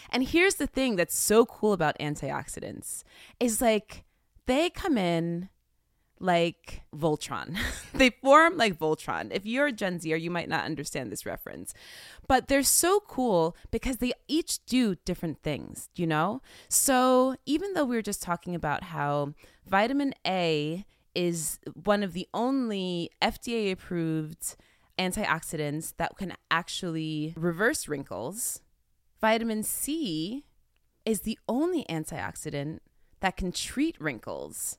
And 0.09 0.27
here's 0.27 0.55
the 0.55 0.67
thing 0.67 0.95
that's 0.95 1.17
so 1.17 1.45
cool 1.45 1.73
about 1.73 1.99
antioxidants 1.99 3.03
is 3.39 3.61
like 3.61 4.05
they 4.45 4.69
come 4.69 4.97
in 4.97 5.49
like 6.19 6.81
Voltron. 6.95 7.57
they 7.93 8.09
form 8.09 8.57
like 8.57 8.77
Voltron. 8.77 9.31
If 9.31 9.45
you're 9.45 9.67
a 9.67 9.71
Gen 9.71 9.99
Zer, 9.99 10.15
you 10.15 10.31
might 10.31 10.49
not 10.49 10.65
understand 10.65 11.11
this 11.11 11.25
reference. 11.25 11.73
But 12.27 12.47
they're 12.47 12.63
so 12.63 12.99
cool 13.01 13.55
because 13.71 13.97
they 13.97 14.13
each 14.27 14.65
do 14.65 14.95
different 15.05 15.41
things, 15.43 15.89
you 15.95 16.07
know? 16.07 16.41
So 16.69 17.35
even 17.45 17.73
though 17.73 17.85
we 17.85 17.95
were 17.95 18.01
just 18.01 18.21
talking 18.21 18.55
about 18.55 18.83
how 18.83 19.33
vitamin 19.65 20.13
A 20.25 20.85
is 21.15 21.59
one 21.73 22.03
of 22.03 22.13
the 22.13 22.27
only 22.33 23.09
FDA 23.21 23.71
approved 23.71 24.55
antioxidants 24.99 25.93
that 25.97 26.15
can 26.17 26.33
actually 26.51 27.33
reverse 27.35 27.87
wrinkles. 27.87 28.61
Vitamin 29.21 29.63
C 29.63 30.45
is 31.05 31.21
the 31.21 31.39
only 31.47 31.85
antioxidant 31.89 32.79
that 33.19 33.37
can 33.37 33.51
treat 33.51 33.99
wrinkles, 33.99 34.77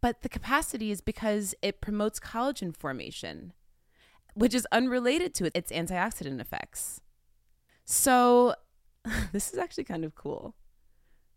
but 0.00 0.22
the 0.22 0.28
capacity 0.28 0.90
is 0.90 1.00
because 1.00 1.54
it 1.62 1.80
promotes 1.80 2.20
collagen 2.20 2.76
formation, 2.76 3.52
which 4.34 4.54
is 4.54 4.66
unrelated 4.72 5.34
to 5.34 5.50
its 5.56 5.72
antioxidant 5.72 6.40
effects. 6.40 7.00
So, 7.84 8.54
this 9.32 9.52
is 9.52 9.58
actually 9.58 9.84
kind 9.84 10.04
of 10.04 10.14
cool 10.14 10.54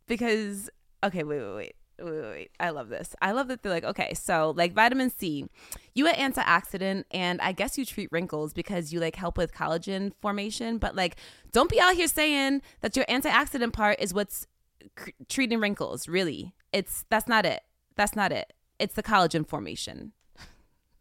because, 0.07 0.69
okay, 1.03 1.23
wait, 1.23 1.41
wait, 1.41 1.55
wait 1.55 1.75
wait, 2.03 2.13
wait, 2.13 2.29
wait. 2.29 2.51
I 2.59 2.69
love 2.69 2.89
this. 2.89 3.15
I 3.21 3.31
love 3.31 3.47
that 3.47 3.63
they're 3.63 3.71
like, 3.71 3.83
okay, 3.83 4.13
so 4.13 4.53
like 4.55 4.73
vitamin 4.73 5.09
C, 5.09 5.45
you 5.93 6.07
an 6.07 6.33
antioxidant, 6.33 7.05
and 7.11 7.41
I 7.41 7.51
guess 7.51 7.77
you 7.77 7.85
treat 7.85 8.09
wrinkles 8.11 8.53
because 8.53 8.93
you 8.93 8.99
like 8.99 9.15
help 9.15 9.37
with 9.37 9.53
collagen 9.53 10.11
formation. 10.21 10.77
But 10.77 10.95
like, 10.95 11.17
don't 11.51 11.69
be 11.69 11.79
out 11.79 11.95
here 11.95 12.07
saying 12.07 12.61
that 12.81 12.95
your 12.95 13.05
antioxidant 13.05 13.73
part 13.73 13.99
is 13.99 14.13
what's 14.13 14.47
cr- 14.95 15.11
treating 15.27 15.59
wrinkles. 15.59 16.07
Really, 16.07 16.53
it's 16.73 17.05
that's 17.09 17.27
not 17.27 17.45
it. 17.45 17.61
That's 17.99 18.15
not 18.15 18.31
it. 18.31 18.53
It's 18.79 18.95
the 18.95 19.03
collagen 19.03 19.45
formation. 19.45 20.13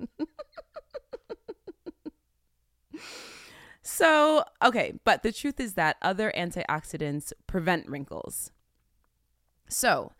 so, 3.82 4.42
okay, 4.64 4.94
but 5.04 5.22
the 5.22 5.30
truth 5.30 5.60
is 5.60 5.74
that 5.74 5.96
other 6.02 6.32
antioxidants 6.36 7.32
prevent 7.46 7.88
wrinkles. 7.88 8.50
So, 9.68 10.10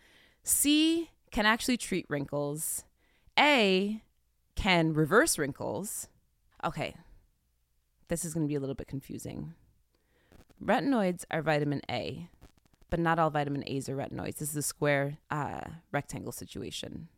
C 0.44 1.10
can 1.32 1.46
actually 1.46 1.78
treat 1.78 2.06
wrinkles. 2.08 2.84
A 3.36 4.04
can 4.54 4.92
reverse 4.94 5.36
wrinkles. 5.36 6.06
Okay, 6.62 6.94
this 8.06 8.24
is 8.24 8.34
going 8.34 8.46
to 8.46 8.48
be 8.48 8.54
a 8.54 8.60
little 8.60 8.76
bit 8.76 8.86
confusing. 8.86 9.54
Retinoids 10.64 11.24
are 11.28 11.42
vitamin 11.42 11.82
A, 11.90 12.28
but 12.90 13.00
not 13.00 13.18
all 13.18 13.30
vitamin 13.30 13.64
A's 13.66 13.88
are 13.88 13.96
retinoids. 13.96 14.36
This 14.36 14.50
is 14.50 14.56
a 14.56 14.62
square 14.62 15.18
uh, 15.30 15.60
rectangle 15.92 16.32
situation. 16.32 17.08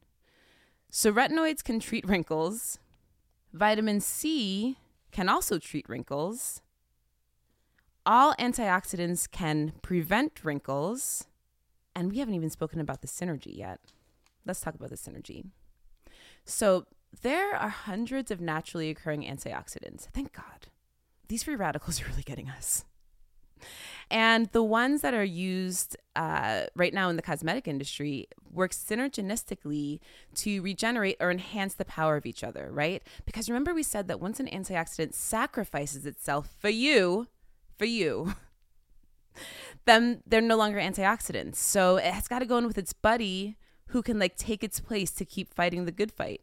So, 0.90 1.12
retinoids 1.12 1.62
can 1.62 1.78
treat 1.78 2.06
wrinkles. 2.06 2.78
Vitamin 3.52 4.00
C 4.00 4.76
can 5.12 5.28
also 5.28 5.58
treat 5.58 5.88
wrinkles. 5.88 6.62
All 8.04 8.34
antioxidants 8.38 9.30
can 9.30 9.72
prevent 9.82 10.44
wrinkles. 10.44 11.26
And 11.94 12.10
we 12.10 12.18
haven't 12.18 12.34
even 12.34 12.50
spoken 12.50 12.80
about 12.80 13.02
the 13.02 13.08
synergy 13.08 13.56
yet. 13.56 13.80
Let's 14.46 14.60
talk 14.60 14.74
about 14.74 14.90
the 14.90 14.96
synergy. 14.96 15.44
So, 16.44 16.86
there 17.22 17.54
are 17.54 17.68
hundreds 17.68 18.30
of 18.30 18.40
naturally 18.40 18.90
occurring 18.90 19.22
antioxidants. 19.22 20.08
Thank 20.12 20.32
God. 20.32 20.68
These 21.28 21.44
free 21.44 21.56
radicals 21.56 22.00
are 22.02 22.06
really 22.06 22.22
getting 22.22 22.48
us. 22.48 22.84
And 24.10 24.46
the 24.52 24.62
ones 24.62 25.02
that 25.02 25.14
are 25.14 25.24
used 25.24 25.96
uh, 26.16 26.66
right 26.74 26.92
now 26.92 27.08
in 27.08 27.16
the 27.16 27.22
cosmetic 27.22 27.68
industry 27.68 28.28
work 28.52 28.72
synergistically 28.72 30.00
to 30.36 30.60
regenerate 30.62 31.16
or 31.20 31.30
enhance 31.30 31.74
the 31.74 31.84
power 31.84 32.16
of 32.16 32.26
each 32.26 32.42
other, 32.42 32.70
right? 32.72 33.02
Because 33.24 33.48
remember, 33.48 33.72
we 33.72 33.82
said 33.82 34.08
that 34.08 34.20
once 34.20 34.40
an 34.40 34.46
antioxidant 34.46 35.14
sacrifices 35.14 36.06
itself 36.06 36.48
for 36.58 36.68
you, 36.68 37.28
for 37.78 37.84
you, 37.84 38.34
then 39.84 40.22
they're 40.26 40.40
no 40.40 40.56
longer 40.56 40.78
antioxidants. 40.78 41.56
So 41.56 41.96
it 41.96 42.12
has 42.12 42.28
got 42.28 42.40
to 42.40 42.46
go 42.46 42.58
in 42.58 42.66
with 42.66 42.78
its 42.78 42.92
buddy 42.92 43.56
who 43.88 44.02
can 44.02 44.18
like 44.18 44.36
take 44.36 44.62
its 44.62 44.80
place 44.80 45.10
to 45.12 45.24
keep 45.24 45.52
fighting 45.52 45.84
the 45.84 45.92
good 45.92 46.12
fight. 46.12 46.42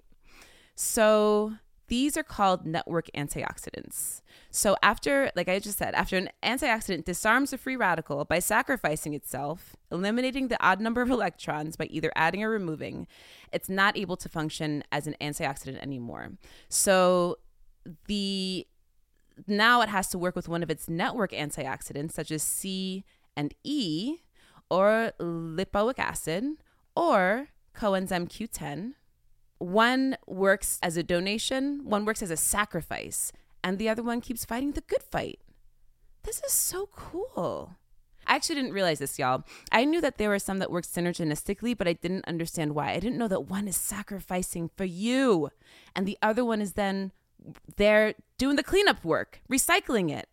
So 0.75 1.53
these 1.87 2.17
are 2.17 2.23
called 2.23 2.65
network 2.65 3.07
antioxidants. 3.15 4.21
So 4.51 4.75
after, 4.83 5.31
like 5.35 5.47
I 5.47 5.59
just 5.59 5.77
said, 5.77 5.93
after 5.93 6.17
an 6.17 6.29
antioxidant 6.43 7.05
disarms 7.05 7.53
a 7.53 7.57
free 7.57 7.75
radical 7.75 8.25
by 8.25 8.39
sacrificing 8.39 9.13
itself, 9.13 9.75
eliminating 9.91 10.47
the 10.47 10.61
odd 10.63 10.81
number 10.81 11.01
of 11.01 11.09
electrons 11.09 11.75
by 11.75 11.85
either 11.85 12.11
adding 12.15 12.43
or 12.43 12.49
removing, 12.49 13.07
it's 13.53 13.69
not 13.69 13.97
able 13.97 14.17
to 14.17 14.29
function 14.29 14.83
as 14.91 15.07
an 15.07 15.15
antioxidant 15.21 15.81
anymore. 15.81 16.31
So 16.69 17.37
the 18.07 18.67
now 19.45 19.81
it 19.81 19.89
has 19.89 20.07
to 20.09 20.17
work 20.17 20.35
with 20.35 20.49
one 20.49 20.63
of 20.63 20.69
its 20.69 20.89
network 20.89 21.31
antioxidants, 21.31 22.11
such 22.11 22.31
as 22.31 22.41
C 22.41 23.05
and 23.35 23.53
E, 23.63 24.17
or 24.69 25.13
lipoic 25.19 25.99
acid, 25.99 26.43
or 26.95 27.49
coenzyme 27.75 28.27
Q10. 28.27 28.93
One 29.59 30.17
works 30.27 30.79
as 30.83 30.97
a 30.97 31.03
donation, 31.03 31.81
one 31.83 32.05
works 32.05 32.21
as 32.21 32.31
a 32.31 32.37
sacrifice, 32.37 33.31
and 33.63 33.77
the 33.77 33.89
other 33.89 34.03
one 34.03 34.21
keeps 34.21 34.45
fighting 34.45 34.71
the 34.71 34.81
good 34.81 35.03
fight. 35.03 35.39
This 36.23 36.41
is 36.43 36.51
so 36.51 36.89
cool. 36.95 37.75
I 38.27 38.35
actually 38.35 38.55
didn't 38.55 38.73
realize 38.73 38.99
this, 38.99 39.17
y'all. 39.17 39.45
I 39.71 39.85
knew 39.85 40.01
that 40.01 40.17
there 40.17 40.29
were 40.29 40.39
some 40.39 40.59
that 40.59 40.71
worked 40.71 40.93
synergistically, 40.93 41.77
but 41.77 41.87
I 41.87 41.93
didn't 41.93 42.27
understand 42.27 42.75
why. 42.75 42.91
I 42.91 42.99
didn't 42.99 43.17
know 43.17 43.29
that 43.29 43.49
one 43.49 43.67
is 43.67 43.77
sacrificing 43.77 44.69
for 44.75 44.83
you, 44.83 45.49
and 45.95 46.05
the 46.05 46.17
other 46.21 46.43
one 46.43 46.61
is 46.61 46.73
then 46.73 47.13
they're 47.77 48.15
doing 48.37 48.57
the 48.57 48.63
cleanup 48.63 49.05
work, 49.05 49.41
recycling 49.49 50.11
it. 50.11 50.27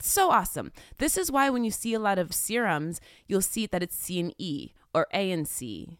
So 0.00 0.30
awesome. 0.30 0.72
This 0.98 1.16
is 1.16 1.30
why 1.30 1.50
when 1.50 1.64
you 1.64 1.70
see 1.70 1.94
a 1.94 1.98
lot 1.98 2.18
of 2.18 2.34
serums, 2.34 3.00
you'll 3.26 3.42
see 3.42 3.66
that 3.66 3.82
it's 3.82 3.96
C 3.96 4.20
and 4.20 4.34
E 4.38 4.72
or 4.94 5.06
A 5.12 5.30
and 5.30 5.48
C. 5.48 5.98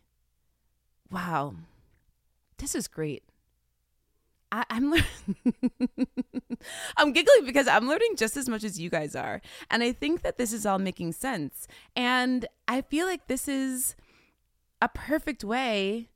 Wow. 1.11 1.55
This 2.61 2.75
is 2.75 2.89
great. 2.89 3.23
I, 4.53 4.65
am 4.69 4.91
le- 4.91 5.03
I'm 6.97 7.13
giggling 7.13 7.47
because 7.47 7.67
I'm 7.67 7.89
learning 7.89 8.17
just 8.17 8.37
as 8.37 8.49
much 8.49 8.65
as 8.65 8.79
you 8.79 8.91
guys 8.91 9.17
are. 9.17 9.41
And 9.71 9.83
I 9.83 9.93
think 9.93 10.23
that 10.23 10.37
this 10.37 10.53
is 10.53 10.67
all 10.67 10.79
making 10.79 11.13
sense. 11.13 11.67
And 11.97 12.47
I 12.69 12.83
feel 12.83 13.07
like 13.07 13.29
this 13.29 13.49
is 13.49 13.97
a 14.83 14.89
perfect 14.89 15.43
way 15.43 16.11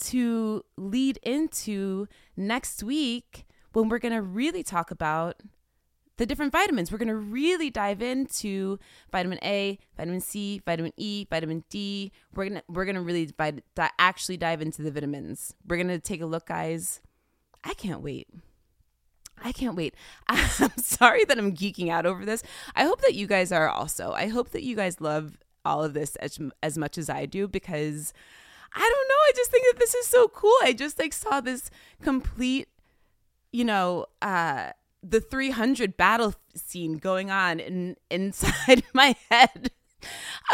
to 0.00 0.64
lead 0.76 1.18
into 1.22 2.08
next 2.36 2.82
week 2.82 3.46
when 3.72 3.88
we're 3.88 3.98
going 3.98 4.14
to 4.14 4.22
really 4.22 4.64
talk 4.64 4.90
about 4.90 5.36
the 6.16 6.26
different 6.26 6.52
vitamins. 6.52 6.92
We're 6.92 6.98
going 6.98 7.08
to 7.08 7.16
really 7.16 7.70
dive 7.70 8.02
into 8.02 8.78
vitamin 9.10 9.38
A, 9.42 9.78
vitamin 9.96 10.20
C, 10.20 10.60
vitamin 10.64 10.92
E, 10.96 11.26
vitamin 11.28 11.64
D. 11.68 12.12
We're 12.34 12.48
going 12.48 12.60
to 12.60 12.64
we're 12.68 12.84
going 12.84 12.94
to 12.96 13.00
really 13.00 13.26
di- 13.26 13.90
actually 13.98 14.36
dive 14.36 14.62
into 14.62 14.82
the 14.82 14.90
vitamins. 14.90 15.54
We're 15.66 15.76
going 15.76 15.88
to 15.88 15.98
take 15.98 16.20
a 16.20 16.26
look 16.26 16.46
guys. 16.46 17.00
I 17.64 17.74
can't 17.74 18.00
wait. 18.00 18.28
I 19.42 19.52
can't 19.52 19.76
wait. 19.76 19.94
I'm 20.28 20.76
sorry 20.76 21.24
that 21.24 21.38
I'm 21.38 21.54
geeking 21.54 21.90
out 21.90 22.06
over 22.06 22.24
this. 22.24 22.42
I 22.76 22.84
hope 22.84 23.00
that 23.02 23.14
you 23.14 23.26
guys 23.26 23.50
are 23.50 23.68
also. 23.68 24.12
I 24.12 24.28
hope 24.28 24.50
that 24.50 24.62
you 24.62 24.76
guys 24.76 25.00
love 25.00 25.38
all 25.64 25.82
of 25.82 25.94
this 25.94 26.14
as, 26.16 26.38
as 26.62 26.78
much 26.78 26.98
as 26.98 27.08
I 27.08 27.26
do 27.26 27.48
because 27.48 28.12
I 28.74 28.80
don't 28.80 29.08
know. 29.08 29.14
I 29.14 29.32
just 29.34 29.50
think 29.50 29.64
that 29.72 29.78
this 29.78 29.94
is 29.94 30.06
so 30.06 30.28
cool. 30.28 30.54
I 30.62 30.72
just 30.72 30.98
like 30.98 31.12
saw 31.12 31.40
this 31.40 31.70
complete, 32.02 32.68
you 33.52 33.64
know, 33.64 34.06
uh 34.22 34.70
the 35.04 35.20
300 35.20 35.96
battle 35.96 36.34
scene 36.54 36.94
going 36.96 37.30
on 37.30 37.60
in 37.60 37.96
inside 38.10 38.84
my 38.94 39.14
head 39.30 39.70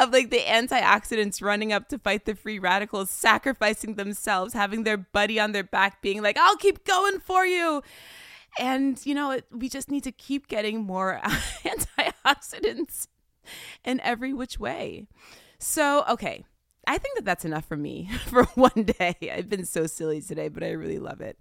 of 0.01 0.13
like 0.13 0.31
the 0.31 0.41
antioxidants 0.41 1.43
running 1.43 1.73
up 1.73 1.89
to 1.89 1.99
fight 1.99 2.25
the 2.25 2.35
free 2.35 2.59
radicals, 2.59 3.11
sacrificing 3.11 3.95
themselves, 3.95 4.53
having 4.53 4.85
their 4.85 4.97
buddy 4.97 5.39
on 5.39 5.53
their 5.53 5.65
back, 5.65 6.03
being 6.03 6.23
like, 6.23 6.37
I'll 6.39 6.57
keep 6.57 6.85
going 6.85 7.21
for 7.21 7.45
you. 7.47 7.83
And, 8.59 9.01
you 9.05 9.15
know, 9.15 9.31
it, 9.33 9.47
we 9.53 9.69
just 9.69 9.91
need 9.91 10.05
to 10.05 10.13
keep 10.13 10.49
getting 10.49 10.83
more 10.83 11.21
antioxidants 11.25 13.07
in 13.85 14.01
every 14.01 14.33
which 14.33 14.59
way. 14.59 15.07
So, 15.59 16.05
okay. 16.09 16.45
I 16.87 16.99
think 16.99 17.17
that 17.17 17.25
that's 17.25 17.45
enough 17.45 17.67
for 17.67 17.77
me 17.77 18.11
for 18.27 18.45
one 18.55 18.85
day. 18.99 19.15
I've 19.33 19.49
been 19.49 19.67
so 19.67 19.87
silly 19.87 20.21
today, 20.21 20.49
but 20.49 20.65
I 20.65 20.71
really 20.71 20.99
love 20.99 21.21
it. 21.21 21.41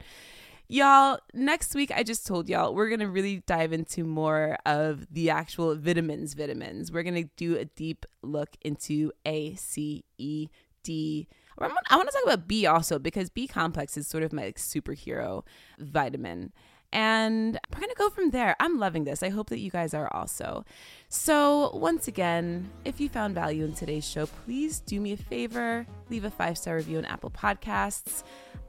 Y'all, 0.71 1.17
next 1.33 1.73
week, 1.73 1.91
I 1.95 2.03
just 2.03 2.27
told 2.27 2.47
y'all, 2.47 2.75
we're 2.75 2.89
going 2.89 2.99
to 2.99 3.09
really 3.09 3.41
dive 3.47 3.73
into 3.73 4.03
more 4.03 4.55
of 4.67 5.11
the 5.11 5.31
actual 5.31 5.75
vitamins, 5.75 6.35
vitamins. 6.35 6.91
We're 6.91 7.01
going 7.01 7.23
to 7.23 7.29
do 7.37 7.57
a 7.57 7.65
deep 7.65 8.05
look 8.21 8.49
into 8.61 9.11
A, 9.25 9.55
C, 9.55 10.05
E, 10.19 10.49
D. 10.83 11.27
I 11.57 11.67
want 11.67 12.07
to 12.07 12.13
talk 12.13 12.23
about 12.23 12.47
B 12.47 12.67
also 12.67 12.99
because 12.99 13.31
B 13.31 13.47
complex 13.47 13.97
is 13.97 14.07
sort 14.07 14.23
of 14.23 14.31
my 14.31 14.43
like, 14.43 14.57
superhero 14.57 15.43
vitamin. 15.79 16.53
And 16.91 17.59
we're 17.71 17.79
going 17.79 17.89
to 17.89 17.95
go 17.95 18.09
from 18.09 18.31
there. 18.31 18.55
I'm 18.59 18.79
loving 18.79 19.03
this. 19.03 19.21
I 19.21 19.29
hope 19.29 19.49
that 19.49 19.59
you 19.59 19.69
guys 19.69 19.93
are 19.93 20.11
also. 20.13 20.65
So, 21.07 21.71
once 21.75 22.07
again, 22.07 22.69
if 22.85 22.99
you 22.99 23.09
found 23.09 23.35
value 23.35 23.63
in 23.65 23.73
today's 23.73 24.07
show, 24.07 24.25
please 24.25 24.79
do 24.79 24.99
me 24.99 25.13
a 25.13 25.17
favor 25.17 25.85
leave 26.09 26.23
a 26.23 26.29
five 26.29 26.57
star 26.57 26.75
review 26.75 26.97
on 26.97 27.05
Apple 27.05 27.29
Podcasts. 27.29 28.23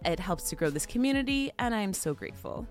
It 0.04 0.18
helps 0.18 0.48
to 0.50 0.56
grow 0.56 0.70
this 0.70 0.86
community, 0.86 1.52
and 1.58 1.74
I 1.74 1.80
am 1.80 1.92
so 1.92 2.14
grateful. 2.14 2.66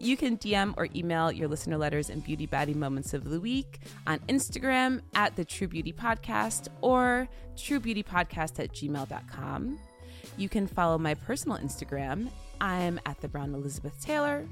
You 0.00 0.16
can 0.16 0.36
DM 0.36 0.74
or 0.76 0.88
email 0.94 1.30
your 1.30 1.48
listener 1.48 1.78
letters 1.78 2.10
and 2.10 2.24
beauty 2.24 2.46
baddie 2.46 2.74
moments 2.74 3.14
of 3.14 3.24
the 3.24 3.40
week 3.40 3.80
on 4.06 4.18
Instagram 4.20 5.00
at 5.14 5.36
the 5.36 5.44
True 5.44 5.68
Beauty 5.68 5.92
Podcast 5.92 6.68
or 6.80 7.28
truebeautypodcast 7.56 8.58
at 8.58 8.72
gmail.com. 8.72 9.78
You 10.36 10.48
can 10.48 10.66
follow 10.66 10.98
my 10.98 11.14
personal 11.14 11.58
Instagram. 11.58 12.28
I'm 12.60 12.98
at 13.06 13.20
the 13.20 13.28
Brown 13.28 13.54
Elizabeth 13.54 14.00
Taylor. 14.04 14.48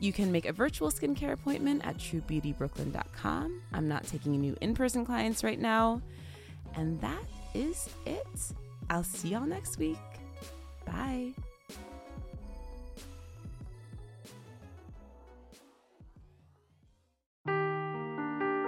You 0.00 0.12
can 0.12 0.30
make 0.30 0.46
a 0.46 0.52
virtual 0.52 0.90
skincare 0.90 1.32
appointment 1.32 1.84
at 1.84 1.98
truebeautybrooklyn.com. 1.98 3.62
I'm 3.72 3.88
not 3.88 4.06
taking 4.06 4.32
new 4.40 4.56
in 4.60 4.74
person 4.74 5.04
clients 5.04 5.42
right 5.42 5.58
now. 5.58 6.00
And 6.76 7.00
that 7.00 7.24
is 7.54 7.88
it. 8.06 8.26
I'll 8.90 9.04
see 9.04 9.30
y'all 9.30 9.46
next 9.46 9.78
week. 9.78 9.98
Bye. 10.86 11.32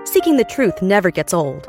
Seeking 0.04 0.36
the 0.36 0.44
truth 0.48 0.82
never 0.82 1.10
gets 1.10 1.32
old. 1.32 1.68